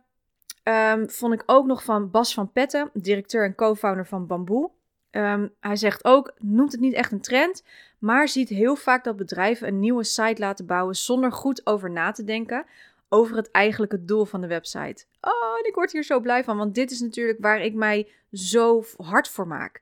um, 0.63 1.09
vond 1.09 1.33
ik 1.33 1.43
ook 1.45 1.65
nog 1.65 1.83
van 1.83 2.09
Bas 2.09 2.33
van 2.33 2.51
Petten, 2.51 2.89
directeur 2.93 3.45
en 3.45 3.55
co-founder 3.55 4.07
van 4.07 4.27
Bamboe. 4.27 4.71
Um, 5.11 5.53
hij 5.59 5.75
zegt 5.75 6.05
ook, 6.05 6.33
noemt 6.37 6.71
het 6.71 6.81
niet 6.81 6.93
echt 6.93 7.11
een 7.11 7.21
trend, 7.21 7.63
maar 7.99 8.27
ziet 8.27 8.49
heel 8.49 8.75
vaak 8.75 9.03
dat 9.03 9.17
bedrijven 9.17 9.67
een 9.67 9.79
nieuwe 9.79 10.03
site 10.03 10.41
laten 10.41 10.65
bouwen 10.65 10.95
zonder 10.95 11.31
goed 11.31 11.65
over 11.65 11.91
na 11.91 12.11
te 12.11 12.23
denken 12.23 12.65
over 13.09 13.35
het 13.35 13.51
eigenlijke 13.51 14.05
doel 14.05 14.25
van 14.25 14.41
de 14.41 14.47
website. 14.47 15.05
Oh, 15.21 15.57
en 15.59 15.67
ik 15.67 15.75
word 15.75 15.91
hier 15.91 16.03
zo 16.03 16.19
blij 16.19 16.43
van, 16.43 16.57
want 16.57 16.75
dit 16.75 16.91
is 16.91 16.99
natuurlijk 16.99 17.39
waar 17.41 17.61
ik 17.61 17.73
mij 17.73 18.11
zo 18.31 18.83
hard 18.97 19.29
voor 19.29 19.47
maak. 19.47 19.81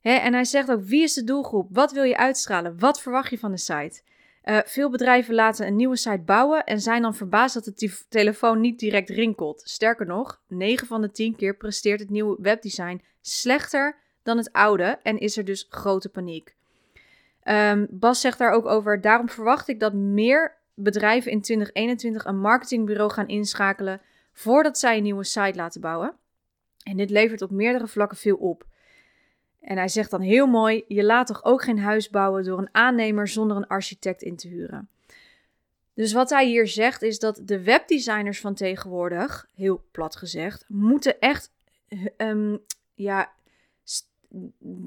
en 0.00 0.32
hij 0.32 0.44
zegt 0.44 0.70
ook, 0.70 0.82
wie 0.82 1.02
is 1.02 1.14
de 1.14 1.24
doelgroep? 1.24 1.68
Wat 1.70 1.92
wil 1.92 2.04
je 2.04 2.16
uitstralen? 2.16 2.78
Wat 2.78 3.00
verwacht 3.00 3.30
je 3.30 3.38
van 3.38 3.50
de 3.50 3.58
site? 3.58 4.02
Uh, 4.48 4.58
veel 4.64 4.90
bedrijven 4.90 5.34
laten 5.34 5.66
een 5.66 5.76
nieuwe 5.76 5.96
site 5.96 6.22
bouwen 6.24 6.64
en 6.64 6.80
zijn 6.80 7.02
dan 7.02 7.14
verbaasd 7.14 7.54
dat 7.54 7.64
de 7.64 8.04
telefoon 8.08 8.60
niet 8.60 8.78
direct 8.78 9.08
rinkelt. 9.08 9.62
Sterker 9.64 10.06
nog, 10.06 10.42
9 10.48 10.86
van 10.86 11.00
de 11.00 11.10
10 11.10 11.36
keer 11.36 11.56
presteert 11.56 12.00
het 12.00 12.10
nieuwe 12.10 12.36
webdesign 12.40 13.02
slechter 13.20 13.96
dan 14.22 14.36
het 14.36 14.52
oude 14.52 14.98
en 15.02 15.18
is 15.18 15.36
er 15.36 15.44
dus 15.44 15.66
grote 15.68 16.08
paniek. 16.08 16.54
Um, 17.44 17.86
Bas 17.90 18.20
zegt 18.20 18.38
daar 18.38 18.52
ook 18.52 18.66
over: 18.66 19.00
daarom 19.00 19.28
verwacht 19.28 19.68
ik 19.68 19.80
dat 19.80 19.92
meer 19.94 20.56
bedrijven 20.74 21.30
in 21.30 21.40
2021 21.40 22.24
een 22.24 22.40
marketingbureau 22.40 23.10
gaan 23.10 23.28
inschakelen 23.28 24.00
voordat 24.32 24.78
zij 24.78 24.96
een 24.96 25.02
nieuwe 25.02 25.24
site 25.24 25.56
laten 25.56 25.80
bouwen. 25.80 26.14
En 26.82 26.96
dit 26.96 27.10
levert 27.10 27.42
op 27.42 27.50
meerdere 27.50 27.86
vlakken 27.86 28.16
veel 28.16 28.36
op. 28.36 28.66
En 29.66 29.76
hij 29.76 29.88
zegt 29.88 30.10
dan 30.10 30.20
heel 30.20 30.46
mooi: 30.46 30.84
je 30.88 31.04
laat 31.04 31.26
toch 31.26 31.44
ook 31.44 31.62
geen 31.62 31.78
huis 31.78 32.10
bouwen 32.10 32.44
door 32.44 32.58
een 32.58 32.68
aannemer 32.72 33.28
zonder 33.28 33.56
een 33.56 33.66
architect 33.66 34.22
in 34.22 34.36
te 34.36 34.48
huren. 34.48 34.88
Dus 35.94 36.12
wat 36.12 36.30
hij 36.30 36.46
hier 36.46 36.66
zegt 36.66 37.02
is 37.02 37.18
dat 37.18 37.40
de 37.44 37.62
webdesigners 37.62 38.40
van 38.40 38.54
tegenwoordig, 38.54 39.48
heel 39.54 39.84
plat 39.90 40.16
gezegd, 40.16 40.64
moeten 40.68 41.20
echt, 41.20 41.50
um, 42.16 42.58
ja, 42.94 43.32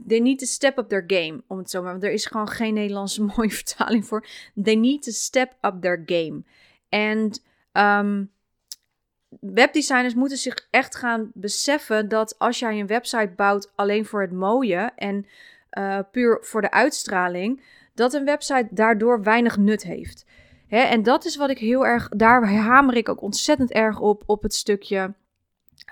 they 0.07 0.19
need 0.19 0.39
to 0.39 0.45
step 0.45 0.77
up 0.77 0.89
their 0.89 1.03
game, 1.07 1.43
om 1.47 1.57
het 1.57 1.69
zo 1.69 1.81
maar. 1.81 1.91
Want 1.91 2.03
er 2.03 2.11
is 2.11 2.25
gewoon 2.25 2.47
geen 2.47 2.73
Nederlandse 2.73 3.23
mooie 3.35 3.51
vertaling 3.51 4.05
voor. 4.05 4.25
They 4.63 4.75
need 4.75 5.03
to 5.03 5.11
step 5.11 5.55
up 5.61 5.81
their 5.81 6.03
game. 6.05 6.43
En 6.89 7.41
um, 7.73 8.31
webdesigners 9.39 10.13
moeten 10.13 10.37
zich 10.37 10.67
echt 10.69 10.95
gaan 10.95 11.31
beseffen 11.33 12.09
dat 12.09 12.39
als 12.39 12.59
jij 12.59 12.79
een 12.79 12.87
website 12.87 13.33
bouwt 13.35 13.71
alleen 13.75 14.05
voor 14.05 14.21
het 14.21 14.31
mooie 14.31 14.91
en 14.95 15.25
uh, 15.77 15.99
puur 16.11 16.37
voor 16.41 16.61
de 16.61 16.71
uitstraling, 16.71 17.63
dat 17.93 18.13
een 18.13 18.25
website 18.25 18.67
daardoor 18.71 19.23
weinig 19.23 19.57
nut 19.57 19.83
heeft. 19.83 20.25
Hè, 20.67 20.79
en 20.79 21.03
dat 21.03 21.25
is 21.25 21.35
wat 21.35 21.49
ik 21.49 21.57
heel 21.57 21.85
erg, 21.85 22.09
daar 22.09 22.49
hamer 22.51 22.95
ik 22.95 23.09
ook 23.09 23.21
ontzettend 23.21 23.71
erg 23.71 23.99
op, 23.99 24.23
op 24.25 24.41
het 24.41 24.53
stukje 24.53 25.13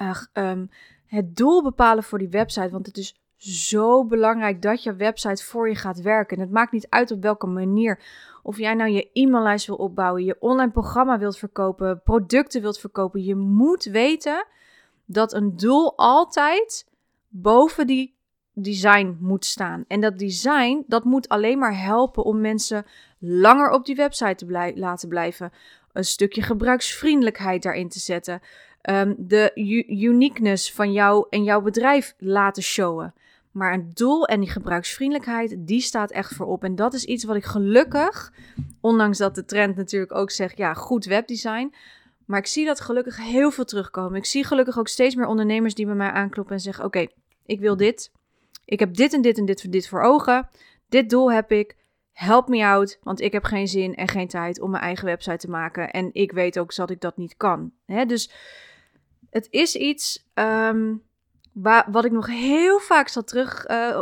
uh, 0.01 0.21
um, 0.33 0.69
het 1.07 1.35
doel 1.35 1.63
bepalen 1.63 2.03
voor 2.03 2.17
die 2.17 2.29
website. 2.29 2.69
Want 2.69 2.85
het 2.85 2.97
is 2.97 3.15
zo 3.37 4.05
belangrijk 4.05 4.61
dat 4.61 4.83
je 4.83 4.95
website 4.95 5.43
voor 5.43 5.69
je 5.69 5.75
gaat 5.75 6.01
werken. 6.01 6.37
En 6.37 6.43
het 6.43 6.51
maakt 6.51 6.71
niet 6.71 6.87
uit 6.89 7.11
op 7.11 7.21
welke 7.21 7.47
manier. 7.47 7.99
Of 8.43 8.57
jij 8.57 8.73
nou 8.73 8.89
je 8.89 9.09
e-maillijst 9.13 9.67
wil 9.67 9.75
opbouwen, 9.75 10.23
je 10.23 10.35
online 10.39 10.71
programma 10.71 11.19
wilt 11.19 11.37
verkopen, 11.37 12.01
producten 12.03 12.61
wilt 12.61 12.79
verkopen. 12.79 13.23
Je 13.23 13.35
moet 13.35 13.83
weten 13.83 14.45
dat 15.05 15.33
een 15.33 15.57
doel 15.57 15.97
altijd 15.97 16.87
boven 17.27 17.87
die 17.87 18.15
design 18.53 19.17
moet 19.19 19.45
staan. 19.45 19.85
En 19.87 20.01
dat 20.01 20.19
design, 20.19 20.83
dat 20.87 21.03
moet 21.03 21.29
alleen 21.29 21.57
maar 21.57 21.81
helpen 21.81 22.23
om 22.23 22.41
mensen 22.41 22.85
langer 23.19 23.69
op 23.69 23.85
die 23.85 23.95
website 23.95 24.35
te 24.35 24.45
blij 24.45 24.73
laten 24.75 25.09
blijven. 25.09 25.51
Een 25.93 26.03
stukje 26.03 26.41
gebruiksvriendelijkheid 26.41 27.63
daarin 27.63 27.89
te 27.89 27.99
zetten. 27.99 28.41
Um, 28.89 29.15
de 29.17 29.51
uniqueness 29.87 30.73
van 30.73 30.91
jou 30.91 31.27
en 31.29 31.43
jouw 31.43 31.61
bedrijf 31.61 32.15
laten 32.17 32.63
showen. 32.63 33.13
Maar 33.57 33.73
een 33.73 33.91
doel 33.93 34.27
en 34.27 34.39
die 34.39 34.49
gebruiksvriendelijkheid, 34.49 35.55
die 35.59 35.81
staat 35.81 36.11
echt 36.11 36.33
voorop. 36.33 36.63
En 36.63 36.75
dat 36.75 36.93
is 36.93 37.05
iets 37.05 37.23
wat 37.23 37.35
ik 37.35 37.45
gelukkig, 37.45 38.33
ondanks 38.81 39.17
dat 39.17 39.35
de 39.35 39.45
trend 39.45 39.75
natuurlijk 39.75 40.15
ook 40.15 40.31
zegt, 40.31 40.57
ja, 40.57 40.73
goed 40.73 41.05
webdesign. 41.05 41.73
Maar 42.25 42.39
ik 42.39 42.45
zie 42.45 42.65
dat 42.65 42.81
gelukkig 42.81 43.17
heel 43.17 43.51
veel 43.51 43.65
terugkomen. 43.65 44.17
Ik 44.17 44.25
zie 44.25 44.43
gelukkig 44.43 44.77
ook 44.79 44.87
steeds 44.87 45.15
meer 45.15 45.25
ondernemers 45.25 45.73
die 45.73 45.85
bij 45.85 45.95
mij 45.95 46.09
aankloppen 46.09 46.55
en 46.55 46.61
zeggen, 46.61 46.85
oké, 46.85 47.07
ik 47.45 47.59
wil 47.59 47.77
dit. 47.77 48.11
Ik 48.65 48.79
heb 48.79 48.93
dit 48.93 49.13
en 49.13 49.21
dit 49.21 49.37
en 49.37 49.45
dit, 49.45 49.71
dit 49.71 49.87
voor 49.87 50.01
ogen. 50.01 50.49
Dit 50.89 51.09
doel 51.09 51.31
heb 51.31 51.51
ik. 51.51 51.75
Help 52.11 52.47
me 52.47 52.65
out, 52.65 52.99
want 53.01 53.21
ik 53.21 53.31
heb 53.31 53.43
geen 53.43 53.67
zin 53.67 53.95
en 53.95 54.07
geen 54.07 54.27
tijd 54.27 54.61
om 54.61 54.69
mijn 54.69 54.83
eigen 54.83 55.05
website 55.05 55.37
te 55.37 55.49
maken. 55.49 55.91
En 55.91 56.09
ik 56.13 56.31
weet 56.31 56.59
ook 56.59 56.75
dat 56.75 56.89
ik 56.89 57.01
dat 57.01 57.17
niet 57.17 57.37
kan. 57.37 57.71
Dus 57.85 58.31
het 59.29 59.47
is 59.49 59.75
iets 59.75 60.27
um, 60.33 61.05
wat 61.61 62.05
ik 62.05 62.11
nog 62.11 62.27
heel 62.27 62.79
vaak 62.79 63.07
zal 63.07 63.23
terug, 63.23 63.67
uh, 63.69 64.01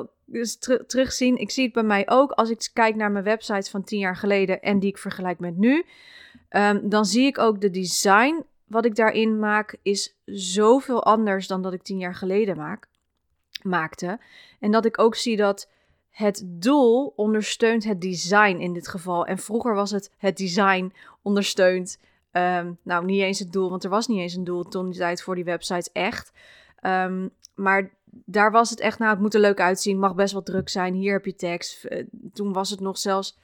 terugzien. 0.88 1.38
Ik 1.38 1.52
zie 1.52 1.64
het 1.64 1.74
bij 1.74 1.84
mij 1.84 2.10
ook 2.10 2.32
als 2.32 2.50
ik 2.50 2.70
kijk 2.74 2.96
naar 2.96 3.12
mijn 3.12 3.24
websites 3.24 3.70
van 3.70 3.84
tien 3.84 4.00
jaar 4.00 4.16
geleden 4.16 4.62
en 4.62 4.80
die 4.80 4.90
ik 4.90 4.98
vergelijk 4.98 5.40
met 5.40 5.58
nu. 5.58 5.86
Um, 6.50 6.90
dan 6.90 7.06
zie 7.06 7.26
ik 7.26 7.38
ook 7.38 7.62
de 7.62 7.70
design 7.70 8.44
wat 8.68 8.86
ik 8.86 8.96
daarin 8.96 9.40
maak 9.40 9.78
is 9.82 10.16
zoveel 10.26 11.04
anders 11.04 11.48
dan 11.48 11.62
dat 11.62 11.74
ik 11.74 11.84
tien 11.84 11.98
jaar 11.98 12.16
geleden 12.16 12.58
maak, 12.58 12.88
maakte. 13.62 14.20
En 14.60 14.72
dat 14.72 14.86
ik 14.86 15.00
ook 15.00 15.16
zie 15.16 15.38
dat 15.38 15.70
het 16.10 16.44
doel 16.46 17.14
ondersteunt 17.16 17.84
het 17.84 18.02
design 18.02 18.58
in 18.58 18.74
dit 18.74 18.88
geval. 18.88 19.26
En 19.26 19.38
vroeger 19.38 19.74
was 19.74 19.92
het 19.92 20.12
het 20.18 20.38
design 20.38 20.94
ondersteunt. 21.22 22.00
Um, 22.32 22.78
nou, 22.82 23.06
niet 23.06 23.22
eens 23.22 23.40
het 23.40 23.52
doel, 23.52 23.70
want 23.70 23.84
er 23.84 23.90
was 23.90 24.08
niet 24.08 24.20
eens 24.20 24.34
een 24.34 24.44
doel 24.44 24.64
toen 24.64 24.90
die 24.90 25.00
tijd 25.00 25.22
voor 25.22 25.36
die 25.36 25.44
websites 25.44 25.92
echt. 25.92 26.32
Um, 26.82 27.32
maar 27.56 27.94
daar 28.10 28.52
was 28.52 28.70
het 28.70 28.80
echt, 28.80 29.00
nou, 29.00 29.12
het 29.12 29.20
moet 29.20 29.34
er 29.34 29.40
leuk 29.40 29.60
uitzien, 29.60 30.00
mag 30.00 30.16
best 30.16 30.34
wel 30.34 30.44
druk 30.44 30.70
zijn. 30.70 30.94
Hier 30.94 31.14
heb 31.14 31.26
je 31.26 31.36
tekst. 31.36 31.86
Eh, 31.86 32.06
toen 32.34 32.54
was 32.54 32.70
het 32.70 32.80
nog 32.80 32.98
zelfs 32.98 33.38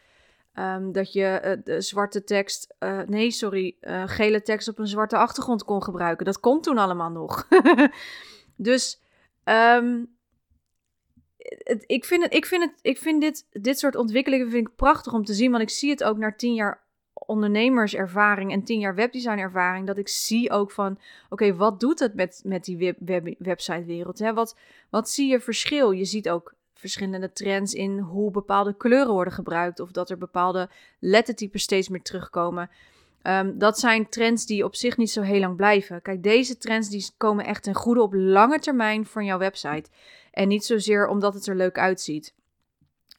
um, 0.53 0.91
dat 0.91 1.13
je 1.13 1.41
uh, 1.43 1.63
de 1.63 1.81
zwarte 1.81 2.23
tekst, 2.23 2.75
uh, 2.79 3.01
nee, 3.01 3.31
sorry, 3.31 3.75
gele 4.05 4.41
tekst 4.41 4.67
op 4.67 4.79
een 4.79 4.87
zwarte 4.87 5.17
achtergrond 5.17 5.63
kon 5.63 5.83
gebruiken. 5.83 6.25
Dat 6.25 6.39
kon 6.39 6.61
toen 6.61 6.77
allemaal 6.77 7.09
nog. 7.09 7.47
dus 8.55 9.01
het, 11.43 11.83
ik 11.85 12.05
vind, 12.05 12.23
het, 12.23 12.33
ik 12.33 12.45
vind, 12.45 12.63
het, 12.63 12.73
ik 12.81 12.97
vind 12.97 13.21
dit, 13.21 13.47
dit 13.51 13.79
soort 13.79 13.95
ontwikkelingen 13.95 14.49
vind 14.49 14.67
ik 14.67 14.75
prachtig 14.75 15.13
om 15.13 15.25
te 15.25 15.33
zien. 15.33 15.51
Want 15.51 15.63
ik 15.63 15.69
zie 15.69 15.89
het 15.89 16.03
ook 16.03 16.17
na 16.17 16.33
tien 16.35 16.53
jaar 16.53 16.83
ondernemerservaring 17.25 18.51
en 18.51 18.63
tien 18.63 18.79
jaar 18.79 18.95
webdesignervaring, 18.95 19.87
dat 19.87 19.97
ik 19.97 20.07
zie 20.07 20.51
ook 20.51 20.71
van, 20.71 20.99
oké, 21.29 21.55
wat 21.55 21.79
doet 21.79 21.99
het 21.99 22.13
met, 22.13 22.41
met 22.45 22.63
die 22.63 22.77
web, 22.77 22.97
web, 22.99 23.35
websitewereld? 23.37 24.19
Hè? 24.19 24.33
Wat, 24.33 24.57
wat 24.89 25.09
zie 25.09 25.29
je 25.29 25.39
verschil? 25.39 25.91
Je 25.91 26.05
ziet 26.05 26.29
ook 26.29 26.53
verschillende 26.73 27.31
trends 27.31 27.73
in 27.73 27.99
hoe 27.99 28.31
bepaalde 28.31 28.77
kleuren 28.77 29.13
worden 29.13 29.33
gebruikt 29.33 29.79
of 29.79 29.91
dat 29.91 30.09
er 30.09 30.17
bepaalde 30.17 30.69
lettertypes 30.99 31.61
steeds 31.63 31.89
meer 31.89 32.01
terugkomen. 32.01 32.69
Um, 33.23 33.57
dat 33.57 33.79
zijn 33.79 34.09
trends 34.09 34.45
die 34.45 34.63
op 34.63 34.75
zich 34.75 34.97
niet 34.97 35.11
zo 35.11 35.21
heel 35.21 35.39
lang 35.39 35.55
blijven. 35.55 36.01
Kijk, 36.01 36.23
deze 36.23 36.57
trends 36.57 36.89
die 36.89 37.09
komen 37.17 37.45
echt 37.45 37.63
ten 37.63 37.73
goede 37.73 38.01
op 38.01 38.13
lange 38.13 38.59
termijn 38.59 39.05
van 39.05 39.25
jouw 39.25 39.37
website. 39.37 39.89
En 40.31 40.47
niet 40.47 40.65
zozeer 40.65 41.07
omdat 41.07 41.33
het 41.33 41.47
er 41.47 41.55
leuk 41.55 41.77
uitziet. 41.77 42.33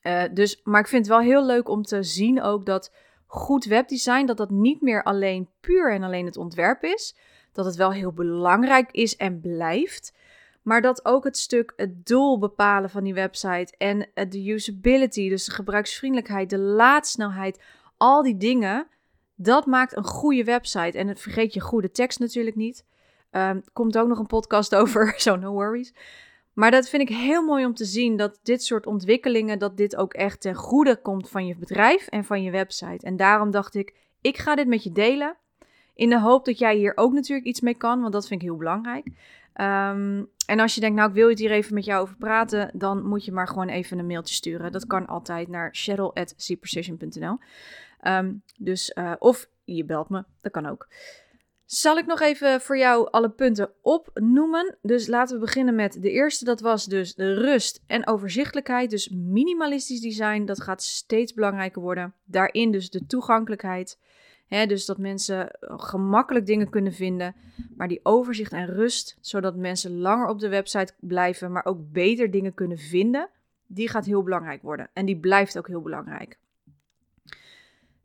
Uh, 0.02 0.22
dus, 0.32 0.60
maar 0.64 0.80
ik 0.80 0.88
vind 0.88 1.06
het 1.06 1.14
wel 1.14 1.24
heel 1.24 1.46
leuk 1.46 1.68
om 1.68 1.82
te 1.82 2.02
zien 2.02 2.42
ook 2.42 2.66
dat 2.66 2.92
goed 3.32 3.64
webdesign, 3.64 4.26
dat 4.26 4.36
dat 4.36 4.50
niet 4.50 4.80
meer 4.80 5.02
alleen 5.02 5.48
puur 5.60 5.92
en 5.92 6.02
alleen 6.02 6.26
het 6.26 6.36
ontwerp 6.36 6.82
is. 6.82 7.16
Dat 7.52 7.64
het 7.64 7.76
wel 7.76 7.92
heel 7.92 8.12
belangrijk 8.12 8.90
is 8.90 9.16
en 9.16 9.40
blijft. 9.40 10.14
Maar 10.62 10.80
dat 10.80 11.04
ook 11.04 11.24
het 11.24 11.36
stuk 11.36 11.72
het 11.76 12.06
doel 12.06 12.38
bepalen 12.38 12.90
van 12.90 13.04
die 13.04 13.14
website 13.14 13.74
en 13.78 14.08
de 14.28 14.50
usability, 14.50 15.28
dus 15.28 15.44
de 15.44 15.52
gebruiksvriendelijkheid, 15.52 16.50
de 16.50 16.58
laadsnelheid, 16.58 17.60
al 17.96 18.22
die 18.22 18.36
dingen, 18.36 18.86
dat 19.34 19.66
maakt 19.66 19.96
een 19.96 20.04
goede 20.04 20.44
website. 20.44 20.98
En 20.98 21.16
vergeet 21.16 21.54
je 21.54 21.60
goede 21.60 21.90
tekst 21.90 22.18
natuurlijk 22.18 22.56
niet. 22.56 22.84
Um, 23.30 23.62
komt 23.72 23.98
ook 23.98 24.08
nog 24.08 24.18
een 24.18 24.26
podcast 24.26 24.74
over, 24.80 25.14
zo 25.16 25.36
no 25.36 25.52
worries. 25.52 25.94
Maar 26.54 26.70
dat 26.70 26.88
vind 26.88 27.02
ik 27.02 27.16
heel 27.16 27.42
mooi 27.42 27.64
om 27.64 27.74
te 27.74 27.84
zien 27.84 28.16
dat 28.16 28.38
dit 28.42 28.64
soort 28.64 28.86
ontwikkelingen, 28.86 29.58
dat 29.58 29.76
dit 29.76 29.96
ook 29.96 30.14
echt 30.14 30.40
ten 30.40 30.54
goede 30.54 30.96
komt 30.96 31.28
van 31.28 31.46
je 31.46 31.56
bedrijf 31.56 32.06
en 32.06 32.24
van 32.24 32.42
je 32.42 32.50
website. 32.50 33.06
En 33.06 33.16
daarom 33.16 33.50
dacht 33.50 33.74
ik, 33.74 33.94
ik 34.20 34.38
ga 34.38 34.54
dit 34.54 34.66
met 34.66 34.82
je 34.82 34.92
delen. 34.92 35.36
In 35.94 36.08
de 36.08 36.20
hoop 36.20 36.44
dat 36.44 36.58
jij 36.58 36.76
hier 36.76 36.92
ook 36.94 37.12
natuurlijk 37.12 37.46
iets 37.46 37.60
mee 37.60 37.74
kan, 37.74 38.00
want 38.00 38.12
dat 38.12 38.26
vind 38.26 38.42
ik 38.42 38.46
heel 38.46 38.56
belangrijk. 38.56 39.06
Um, 39.06 40.28
en 40.46 40.60
als 40.60 40.74
je 40.74 40.80
denkt, 40.80 40.96
nou 40.96 41.08
ik 41.08 41.14
wil 41.14 41.28
het 41.28 41.38
hier 41.38 41.50
even 41.50 41.74
met 41.74 41.84
jou 41.84 42.02
over 42.02 42.16
praten, 42.16 42.70
dan 42.74 43.06
moet 43.06 43.24
je 43.24 43.32
maar 43.32 43.48
gewoon 43.48 43.68
even 43.68 43.98
een 43.98 44.06
mailtje 44.06 44.34
sturen. 44.34 44.72
Dat 44.72 44.86
kan 44.86 45.06
altijd 45.06 45.48
naar 45.48 45.68
cheryl.cprecision.nl. 45.72 47.30
Um, 47.30 47.38
ehm, 48.00 48.32
dus, 48.56 48.92
uh, 48.98 49.12
of 49.18 49.48
je 49.64 49.84
belt 49.84 50.08
me, 50.08 50.24
dat 50.40 50.52
kan 50.52 50.66
ook. 50.66 50.88
Zal 51.72 51.98
ik 51.98 52.06
nog 52.06 52.20
even 52.20 52.60
voor 52.60 52.78
jou 52.78 53.08
alle 53.10 53.30
punten 53.30 53.70
opnoemen? 53.82 54.76
Dus 54.82 55.06
laten 55.06 55.34
we 55.34 55.44
beginnen 55.44 55.74
met 55.74 56.02
de 56.02 56.10
eerste. 56.10 56.44
Dat 56.44 56.60
was 56.60 56.84
dus 56.84 57.14
de 57.14 57.34
rust 57.34 57.82
en 57.86 58.06
overzichtelijkheid. 58.06 58.90
Dus 58.90 59.08
minimalistisch 59.08 60.00
design, 60.00 60.44
dat 60.44 60.62
gaat 60.62 60.82
steeds 60.82 61.34
belangrijker 61.34 61.82
worden. 61.82 62.14
Daarin 62.24 62.70
dus 62.70 62.90
de 62.90 63.06
toegankelijkheid. 63.06 63.98
dus 64.48 64.86
dat 64.86 64.98
mensen 64.98 65.56
gemakkelijk 65.60 66.46
dingen 66.46 66.70
kunnen 66.70 66.92
vinden. 66.92 67.34
Maar 67.76 67.88
die 67.88 68.00
overzicht 68.02 68.52
en 68.52 68.66
rust, 68.66 69.16
zodat 69.20 69.56
mensen 69.56 69.98
langer 69.98 70.28
op 70.28 70.38
de 70.38 70.48
website 70.48 70.92
blijven, 71.00 71.52
maar 71.52 71.64
ook 71.64 71.92
beter 71.92 72.30
dingen 72.30 72.54
kunnen 72.54 72.78
vinden, 72.78 73.28
die 73.66 73.88
gaat 73.88 74.04
heel 74.04 74.22
belangrijk 74.22 74.62
worden. 74.62 74.90
En 74.92 75.06
die 75.06 75.18
blijft 75.18 75.58
ook 75.58 75.68
heel 75.68 75.82
belangrijk. 75.82 76.38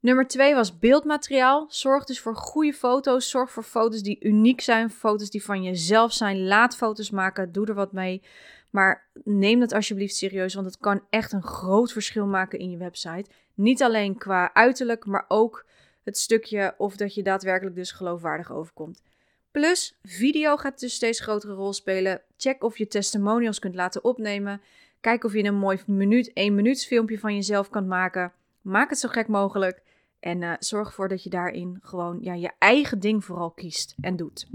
Nummer 0.07 0.27
twee 0.27 0.55
was 0.55 0.79
beeldmateriaal. 0.79 1.65
Zorg 1.69 2.05
dus 2.05 2.19
voor 2.19 2.35
goede 2.35 2.73
foto's. 2.73 3.29
Zorg 3.29 3.51
voor 3.51 3.63
foto's 3.63 4.01
die 4.01 4.17
uniek 4.19 4.61
zijn. 4.61 4.89
Foto's 4.89 5.29
die 5.29 5.43
van 5.43 5.63
jezelf 5.63 6.13
zijn. 6.13 6.47
Laat 6.47 6.75
foto's 6.75 7.09
maken. 7.09 7.51
Doe 7.51 7.65
er 7.65 7.73
wat 7.73 7.91
mee. 7.91 8.21
Maar 8.69 9.07
neem 9.23 9.59
dat 9.59 9.73
alsjeblieft 9.73 10.15
serieus, 10.15 10.53
want 10.53 10.65
het 10.65 10.77
kan 10.77 11.03
echt 11.09 11.31
een 11.31 11.43
groot 11.43 11.91
verschil 11.91 12.25
maken 12.25 12.59
in 12.59 12.69
je 12.69 12.77
website. 12.77 13.29
Niet 13.53 13.83
alleen 13.83 14.17
qua 14.17 14.53
uiterlijk, 14.53 15.05
maar 15.05 15.25
ook 15.27 15.65
het 16.03 16.17
stukje 16.17 16.75
of 16.77 16.95
dat 16.95 17.13
je 17.13 17.23
daadwerkelijk 17.23 17.75
dus 17.75 17.91
geloofwaardig 17.91 18.51
overkomt. 18.51 19.03
Plus, 19.51 19.97
video 20.03 20.57
gaat 20.57 20.79
dus 20.79 20.93
steeds 20.93 21.19
grotere 21.19 21.53
rol 21.53 21.73
spelen. 21.73 22.21
Check 22.37 22.63
of 22.63 22.77
je 22.77 22.87
testimonials 22.87 23.59
kunt 23.59 23.75
laten 23.75 24.03
opnemen. 24.03 24.61
Kijk 25.01 25.23
of 25.23 25.33
je 25.33 25.43
een 25.43 25.55
mooi 25.55 25.79
minuut, 25.85 26.33
1 26.33 26.55
minuuts 26.55 26.85
filmpje 26.85 27.19
van 27.19 27.35
jezelf 27.35 27.69
kan 27.69 27.87
maken. 27.87 28.31
Maak 28.61 28.89
het 28.89 28.99
zo 28.99 29.09
gek 29.09 29.27
mogelijk. 29.27 29.85
En 30.19 30.41
uh, 30.41 30.53
zorg 30.59 30.87
ervoor 30.87 31.07
dat 31.07 31.23
je 31.23 31.29
daarin 31.29 31.79
gewoon 31.81 32.17
ja, 32.21 32.33
je 32.33 32.51
eigen 32.59 32.99
ding 32.99 33.25
vooral 33.25 33.51
kiest 33.51 33.95
en 34.01 34.15
doet. 34.15 34.47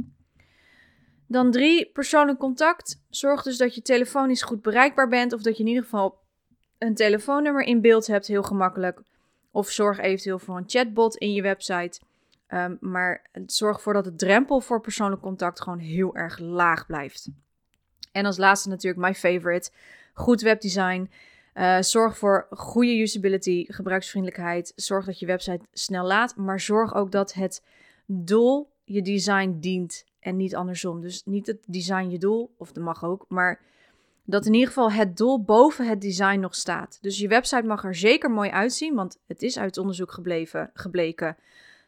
Dan 1.27 1.51
drie, 1.51 1.91
persoonlijk 1.93 2.39
contact. 2.39 3.03
Zorg 3.11 3.43
dus 3.43 3.57
dat 3.57 3.75
je 3.75 3.83
telefonisch 3.83 4.43
goed 4.43 4.63
bereikbaar 4.63 5.09
bent. 5.09 5.33
Of 5.33 5.43
dat 5.43 5.57
je 5.57 5.63
in 5.63 5.69
ieder 5.69 5.83
geval 5.83 6.19
een 6.79 6.95
telefoonnummer 6.95 7.63
in 7.63 7.81
beeld 7.81 8.07
hebt, 8.07 8.27
heel 8.27 8.43
gemakkelijk. 8.43 9.03
Of 9.51 9.71
zorg 9.71 9.99
eventueel 9.99 10.39
voor 10.39 10.57
een 10.57 10.65
chatbot 10.67 11.17
in 11.17 11.33
je 11.33 11.43
website. 11.43 12.01
Ehm, 12.47 12.77
maar 12.81 13.31
zorg 13.47 13.77
ervoor 13.77 13.93
dat 13.93 14.05
de 14.05 14.15
drempel 14.15 14.61
voor 14.61 14.81
persoonlijk 14.81 15.23
contact 15.23 15.61
gewoon 15.61 15.79
heel 15.79 16.17
erg 16.17 16.39
laag 16.39 16.87
blijft. 16.87 17.29
En 18.13 18.27
als 18.27 18.37
laatste 18.37 18.69
natuurlijk 18.69 19.03
my 19.03 19.15
favorite, 19.15 19.71
goed 20.15 20.41
webdesign. 20.41 21.11
Uh, 21.55 21.81
zorg 21.81 22.19
voor 22.19 22.47
goede 22.51 22.99
usability, 22.99 23.65
gebruiksvriendelijkheid. 23.69 24.73
Zorg 24.77 25.07
dat 25.07 25.19
je 25.19 25.27
website 25.27 25.65
snel 25.73 26.07
laat, 26.07 26.37
maar 26.37 26.61
zorg 26.61 26.95
ook 26.95 27.11
dat 27.11 27.33
het 27.33 27.63
doel 28.07 28.71
je 28.85 29.03
design 29.03 29.57
dient 29.61 30.05
en 30.21 30.37
niet 30.37 30.55
andersom. 30.55 31.01
Dus 31.01 31.23
niet 31.25 31.47
het 31.47 31.59
design 31.67 32.09
je 32.09 32.19
doel, 32.19 32.55
of 32.57 32.73
dat 32.73 32.85
mag 32.85 33.05
ook, 33.05 33.25
maar 33.29 33.61
dat 34.25 34.47
in 34.47 34.53
ieder 34.53 34.69
geval 34.69 34.93
het 34.93 35.17
doel 35.17 35.43
boven 35.43 35.89
het 35.89 36.01
design 36.01 36.41
nog 36.41 36.55
staat. 36.55 36.99
Dus 37.01 37.19
je 37.19 37.29
website 37.29 37.67
mag 37.67 37.85
er 37.85 37.95
zeker 37.95 38.31
mooi 38.31 38.51
uitzien, 38.51 38.95
want 38.95 39.19
het 39.27 39.43
is 39.43 39.59
uit 39.59 39.79
onderzoek 39.79 40.13
gebleven, 40.13 40.71
gebleken 40.75 41.37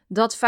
dat 0.07 0.37
75% 0.37 0.39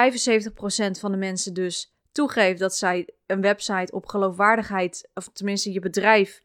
van 1.00 1.12
de 1.12 1.18
mensen 1.18 1.54
dus 1.54 1.94
toegeeft 2.12 2.60
dat 2.60 2.76
zij 2.76 3.10
een 3.26 3.42
website 3.42 3.94
op 3.94 4.06
geloofwaardigheid, 4.06 5.10
of 5.14 5.30
tenminste 5.34 5.72
je 5.72 5.80
bedrijf 5.80 6.42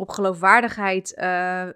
op 0.00 0.08
geloofwaardigheid 0.08 1.14
uh, 1.18 1.68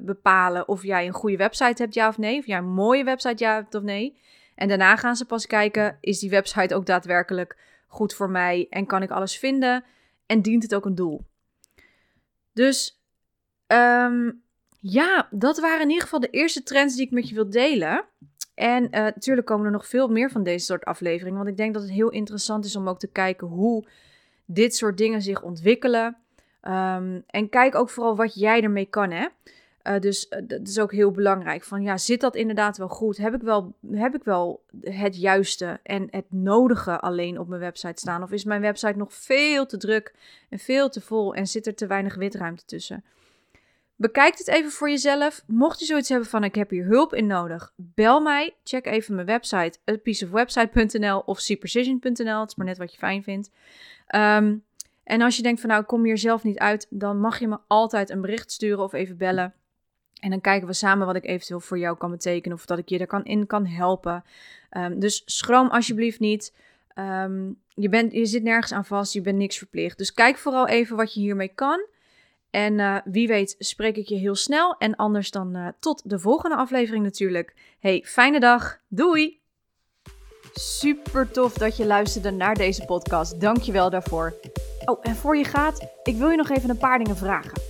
bepalen 0.00 0.68
of 0.68 0.82
jij 0.82 1.06
een 1.06 1.12
goede 1.12 1.36
website 1.36 1.82
hebt, 1.82 1.94
ja 1.94 2.08
of 2.08 2.18
nee. 2.18 2.38
Of 2.38 2.46
jij 2.46 2.58
een 2.58 2.72
mooie 2.72 3.04
website, 3.04 3.44
ja 3.44 3.66
of 3.70 3.82
nee. 3.82 4.18
En 4.54 4.68
daarna 4.68 4.96
gaan 4.96 5.16
ze 5.16 5.24
pas 5.24 5.46
kijken, 5.46 5.98
is 6.00 6.18
die 6.18 6.30
website 6.30 6.74
ook 6.74 6.86
daadwerkelijk 6.86 7.56
goed 7.86 8.14
voor 8.14 8.30
mij 8.30 8.66
en 8.70 8.86
kan 8.86 9.02
ik 9.02 9.10
alles 9.10 9.38
vinden 9.38 9.84
en 10.26 10.42
dient 10.42 10.62
het 10.62 10.74
ook 10.74 10.84
een 10.84 10.94
doel. 10.94 11.24
Dus 12.52 13.02
um, 13.66 14.42
ja, 14.80 15.28
dat 15.30 15.58
waren 15.58 15.82
in 15.82 15.88
ieder 15.88 16.04
geval 16.04 16.20
de 16.20 16.30
eerste 16.30 16.62
trends 16.62 16.96
die 16.96 17.06
ik 17.06 17.12
met 17.12 17.28
je 17.28 17.34
wil 17.34 17.50
delen. 17.50 18.04
En 18.54 18.90
natuurlijk 18.90 19.46
komen 19.46 19.66
er 19.66 19.72
nog 19.72 19.86
veel 19.86 20.08
meer 20.08 20.30
van 20.30 20.42
deze 20.42 20.64
soort 20.64 20.84
afleveringen, 20.84 21.38
want 21.38 21.50
ik 21.50 21.56
denk 21.56 21.74
dat 21.74 21.82
het 21.82 21.92
heel 21.92 22.10
interessant 22.10 22.64
is 22.64 22.76
om 22.76 22.88
ook 22.88 22.98
te 22.98 23.12
kijken 23.12 23.46
hoe 23.46 23.86
dit 24.44 24.76
soort 24.76 24.98
dingen 24.98 25.22
zich 25.22 25.42
ontwikkelen. 25.42 26.16
Um, 26.68 27.24
en 27.26 27.48
kijk 27.48 27.74
ook 27.74 27.90
vooral 27.90 28.16
wat 28.16 28.34
jij 28.34 28.62
ermee 28.62 28.86
kan, 28.86 29.10
hè. 29.10 29.26
Uh, 29.82 30.00
dus 30.00 30.26
uh, 30.30 30.38
dat 30.44 30.68
is 30.68 30.78
ook 30.78 30.92
heel 30.92 31.10
belangrijk. 31.10 31.64
Van 31.64 31.82
ja, 31.82 31.96
zit 31.96 32.20
dat 32.20 32.34
inderdaad 32.34 32.76
wel 32.76 32.88
goed? 32.88 33.16
Heb 33.16 33.34
ik 33.34 33.42
wel, 33.42 33.74
heb 33.90 34.14
ik 34.14 34.24
wel 34.24 34.64
het 34.80 35.16
juiste 35.16 35.80
en 35.82 36.08
het 36.10 36.24
nodige 36.28 37.00
alleen 37.00 37.38
op 37.38 37.48
mijn 37.48 37.60
website 37.60 38.00
staan? 38.00 38.22
Of 38.22 38.32
is 38.32 38.44
mijn 38.44 38.60
website 38.60 38.96
nog 38.96 39.14
veel 39.14 39.66
te 39.66 39.76
druk 39.76 40.14
en 40.48 40.58
veel 40.58 40.88
te 40.88 41.00
vol 41.00 41.34
en 41.34 41.46
zit 41.46 41.66
er 41.66 41.74
te 41.74 41.86
weinig 41.86 42.14
witruimte 42.14 42.64
tussen? 42.64 43.04
Bekijk 43.96 44.38
het 44.38 44.48
even 44.48 44.70
voor 44.70 44.90
jezelf. 44.90 45.42
Mocht 45.46 45.80
je 45.80 45.84
zoiets 45.86 46.08
hebben 46.08 46.28
van 46.28 46.44
ik 46.44 46.54
heb 46.54 46.70
hier 46.70 46.84
hulp 46.84 47.14
in 47.14 47.26
nodig, 47.26 47.72
bel 47.76 48.20
mij. 48.20 48.54
Check 48.64 48.86
even 48.86 49.14
mijn 49.14 49.26
website, 49.26 49.78
pieceofwebsite.nl 50.02 51.18
of 51.18 51.38
cprecision.nl. 51.38 52.40
Het 52.40 52.48
is 52.48 52.54
maar 52.54 52.66
net 52.66 52.78
wat 52.78 52.92
je 52.92 52.98
fijn 52.98 53.22
vindt. 53.22 53.50
Um, 54.14 54.64
en 55.06 55.20
als 55.20 55.36
je 55.36 55.42
denkt 55.42 55.60
van 55.60 55.68
nou 55.68 55.82
ik 55.82 55.86
kom 55.86 56.04
hier 56.04 56.18
zelf 56.18 56.42
niet 56.42 56.58
uit, 56.58 56.86
dan 56.90 57.20
mag 57.20 57.38
je 57.38 57.48
me 57.48 57.58
altijd 57.66 58.10
een 58.10 58.20
bericht 58.20 58.52
sturen 58.52 58.84
of 58.84 58.92
even 58.92 59.16
bellen. 59.16 59.54
En 60.20 60.30
dan 60.30 60.40
kijken 60.40 60.68
we 60.68 60.72
samen 60.72 61.06
wat 61.06 61.16
ik 61.16 61.24
eventueel 61.24 61.60
voor 61.60 61.78
jou 61.78 61.96
kan 61.96 62.10
betekenen 62.10 62.56
of 62.56 62.66
dat 62.66 62.78
ik 62.78 62.88
je 62.88 62.98
er 62.98 63.06
kan 63.06 63.24
in 63.24 63.46
kan 63.46 63.66
helpen. 63.66 64.24
Um, 64.70 64.98
dus 64.98 65.22
schroom 65.24 65.68
alsjeblieft 65.68 66.20
niet. 66.20 66.54
Um, 66.94 67.60
je, 67.74 67.88
bent, 67.88 68.12
je 68.12 68.26
zit 68.26 68.42
nergens 68.42 68.72
aan 68.72 68.84
vast, 68.84 69.12
je 69.12 69.20
bent 69.20 69.38
niks 69.38 69.58
verplicht. 69.58 69.98
Dus 69.98 70.12
kijk 70.12 70.38
vooral 70.38 70.68
even 70.68 70.96
wat 70.96 71.14
je 71.14 71.20
hiermee 71.20 71.52
kan. 71.54 71.86
En 72.50 72.78
uh, 72.78 72.96
wie 73.04 73.28
weet 73.28 73.54
spreek 73.58 73.96
ik 73.96 74.08
je 74.08 74.16
heel 74.16 74.34
snel. 74.34 74.76
En 74.78 74.96
anders 74.96 75.30
dan 75.30 75.56
uh, 75.56 75.68
tot 75.80 76.10
de 76.10 76.18
volgende 76.18 76.56
aflevering 76.56 77.04
natuurlijk. 77.04 77.54
Hey, 77.78 78.02
fijne 78.06 78.40
dag. 78.40 78.80
Doei! 78.88 79.40
Super 80.52 81.30
tof 81.30 81.54
dat 81.54 81.76
je 81.76 81.86
luisterde 81.86 82.30
naar 82.30 82.54
deze 82.54 82.84
podcast. 82.84 83.40
Dank 83.40 83.58
je 83.58 83.72
wel 83.72 83.90
daarvoor. 83.90 84.34
Oh, 84.86 84.98
en 85.02 85.16
voor 85.16 85.36
je 85.36 85.44
gaat, 85.44 85.88
ik 86.02 86.16
wil 86.16 86.30
je 86.30 86.36
nog 86.36 86.50
even 86.50 86.70
een 86.70 86.78
paar 86.78 86.98
dingen 86.98 87.16
vragen. 87.16 87.60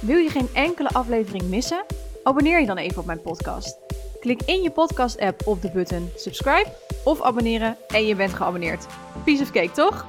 Wil 0.00 0.16
je 0.16 0.28
geen 0.28 0.48
enkele 0.52 0.88
aflevering 0.88 1.42
missen? 1.42 1.84
Abonneer 2.22 2.60
je 2.60 2.66
dan 2.66 2.76
even 2.76 2.98
op 2.98 3.06
mijn 3.06 3.22
podcast. 3.22 3.78
Klik 4.20 4.42
in 4.42 4.62
je 4.62 4.70
podcast-app 4.70 5.46
op 5.46 5.62
de 5.62 5.70
button 5.70 6.10
subscribe 6.16 6.72
of 7.04 7.22
abonneren 7.22 7.76
en 7.88 8.06
je 8.06 8.14
bent 8.14 8.34
geabonneerd. 8.34 8.86
Piece 9.24 9.42
of 9.42 9.50
cake, 9.50 9.70
toch? 9.70 10.06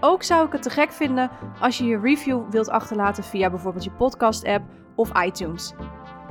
Ook 0.00 0.22
zou 0.22 0.46
ik 0.46 0.52
het 0.52 0.62
te 0.62 0.70
gek 0.70 0.92
vinden 0.92 1.30
als 1.60 1.78
je 1.78 1.84
je 1.84 2.00
review 2.00 2.50
wilt 2.50 2.68
achterlaten 2.68 3.24
via 3.24 3.50
bijvoorbeeld 3.50 3.84
je 3.84 3.90
podcast-app 3.90 4.64
of 4.94 5.22
iTunes. 5.24 5.72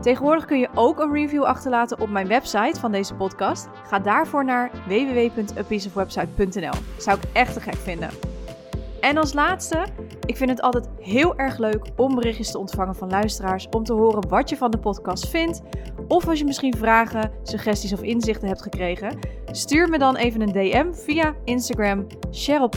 Tegenwoordig 0.01 0.45
kun 0.45 0.59
je 0.59 0.69
ook 0.73 0.99
een 0.99 1.13
review 1.13 1.43
achterlaten 1.43 1.99
op 1.99 2.09
mijn 2.09 2.27
website 2.27 2.79
van 2.79 2.91
deze 2.91 3.13
podcast. 3.13 3.67
Ga 3.87 3.99
daarvoor 3.99 4.45
naar 4.45 4.71
www.apieceofwebsite.nl. 4.87 6.73
Zou 6.97 7.17
ik 7.17 7.23
echt 7.33 7.53
te 7.53 7.59
gek 7.59 7.75
vinden. 7.75 8.32
En 9.03 9.17
als 9.17 9.33
laatste, 9.33 9.85
ik 10.25 10.37
vind 10.37 10.49
het 10.49 10.61
altijd 10.61 10.89
heel 10.99 11.37
erg 11.37 11.57
leuk 11.57 11.85
om 11.95 12.15
berichtjes 12.15 12.51
te 12.51 12.57
ontvangen 12.57 12.95
van 12.95 13.09
luisteraars. 13.09 13.67
Om 13.69 13.83
te 13.83 13.93
horen 13.93 14.29
wat 14.29 14.49
je 14.49 14.57
van 14.57 14.71
de 14.71 14.77
podcast 14.77 15.27
vindt. 15.27 15.61
Of 16.07 16.27
als 16.27 16.39
je 16.39 16.45
misschien 16.45 16.77
vragen, 16.77 17.31
suggesties 17.43 17.93
of 17.93 18.01
inzichten 18.01 18.47
hebt 18.47 18.61
gekregen. 18.61 19.19
Stuur 19.51 19.89
me 19.89 19.97
dan 19.97 20.15
even 20.15 20.41
een 20.41 20.51
DM 20.51 20.93
via 20.93 21.35
Instagram 21.43 22.07
Cheryl. 22.31 22.69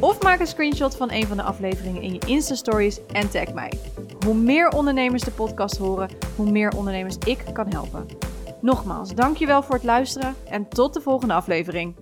Of 0.00 0.22
maak 0.22 0.40
een 0.40 0.46
screenshot 0.46 0.96
van 0.96 1.10
een 1.10 1.26
van 1.26 1.36
de 1.36 1.42
afleveringen 1.42 2.02
in 2.02 2.12
je 2.12 2.20
Insta-stories 2.26 3.06
en 3.06 3.30
tag 3.30 3.52
mij. 3.52 3.72
Hoe 4.24 4.34
meer 4.34 4.68
ondernemers 4.68 5.22
de 5.22 5.30
podcast 5.30 5.76
horen, 5.76 6.08
hoe 6.36 6.50
meer 6.50 6.76
ondernemers 6.76 7.16
ik 7.26 7.44
kan 7.52 7.68
helpen. 7.68 8.06
Nogmaals, 8.60 9.14
dankjewel 9.14 9.62
voor 9.62 9.74
het 9.74 9.84
luisteren 9.84 10.34
en 10.48 10.68
tot 10.68 10.94
de 10.94 11.00
volgende 11.00 11.34
aflevering. 11.34 12.01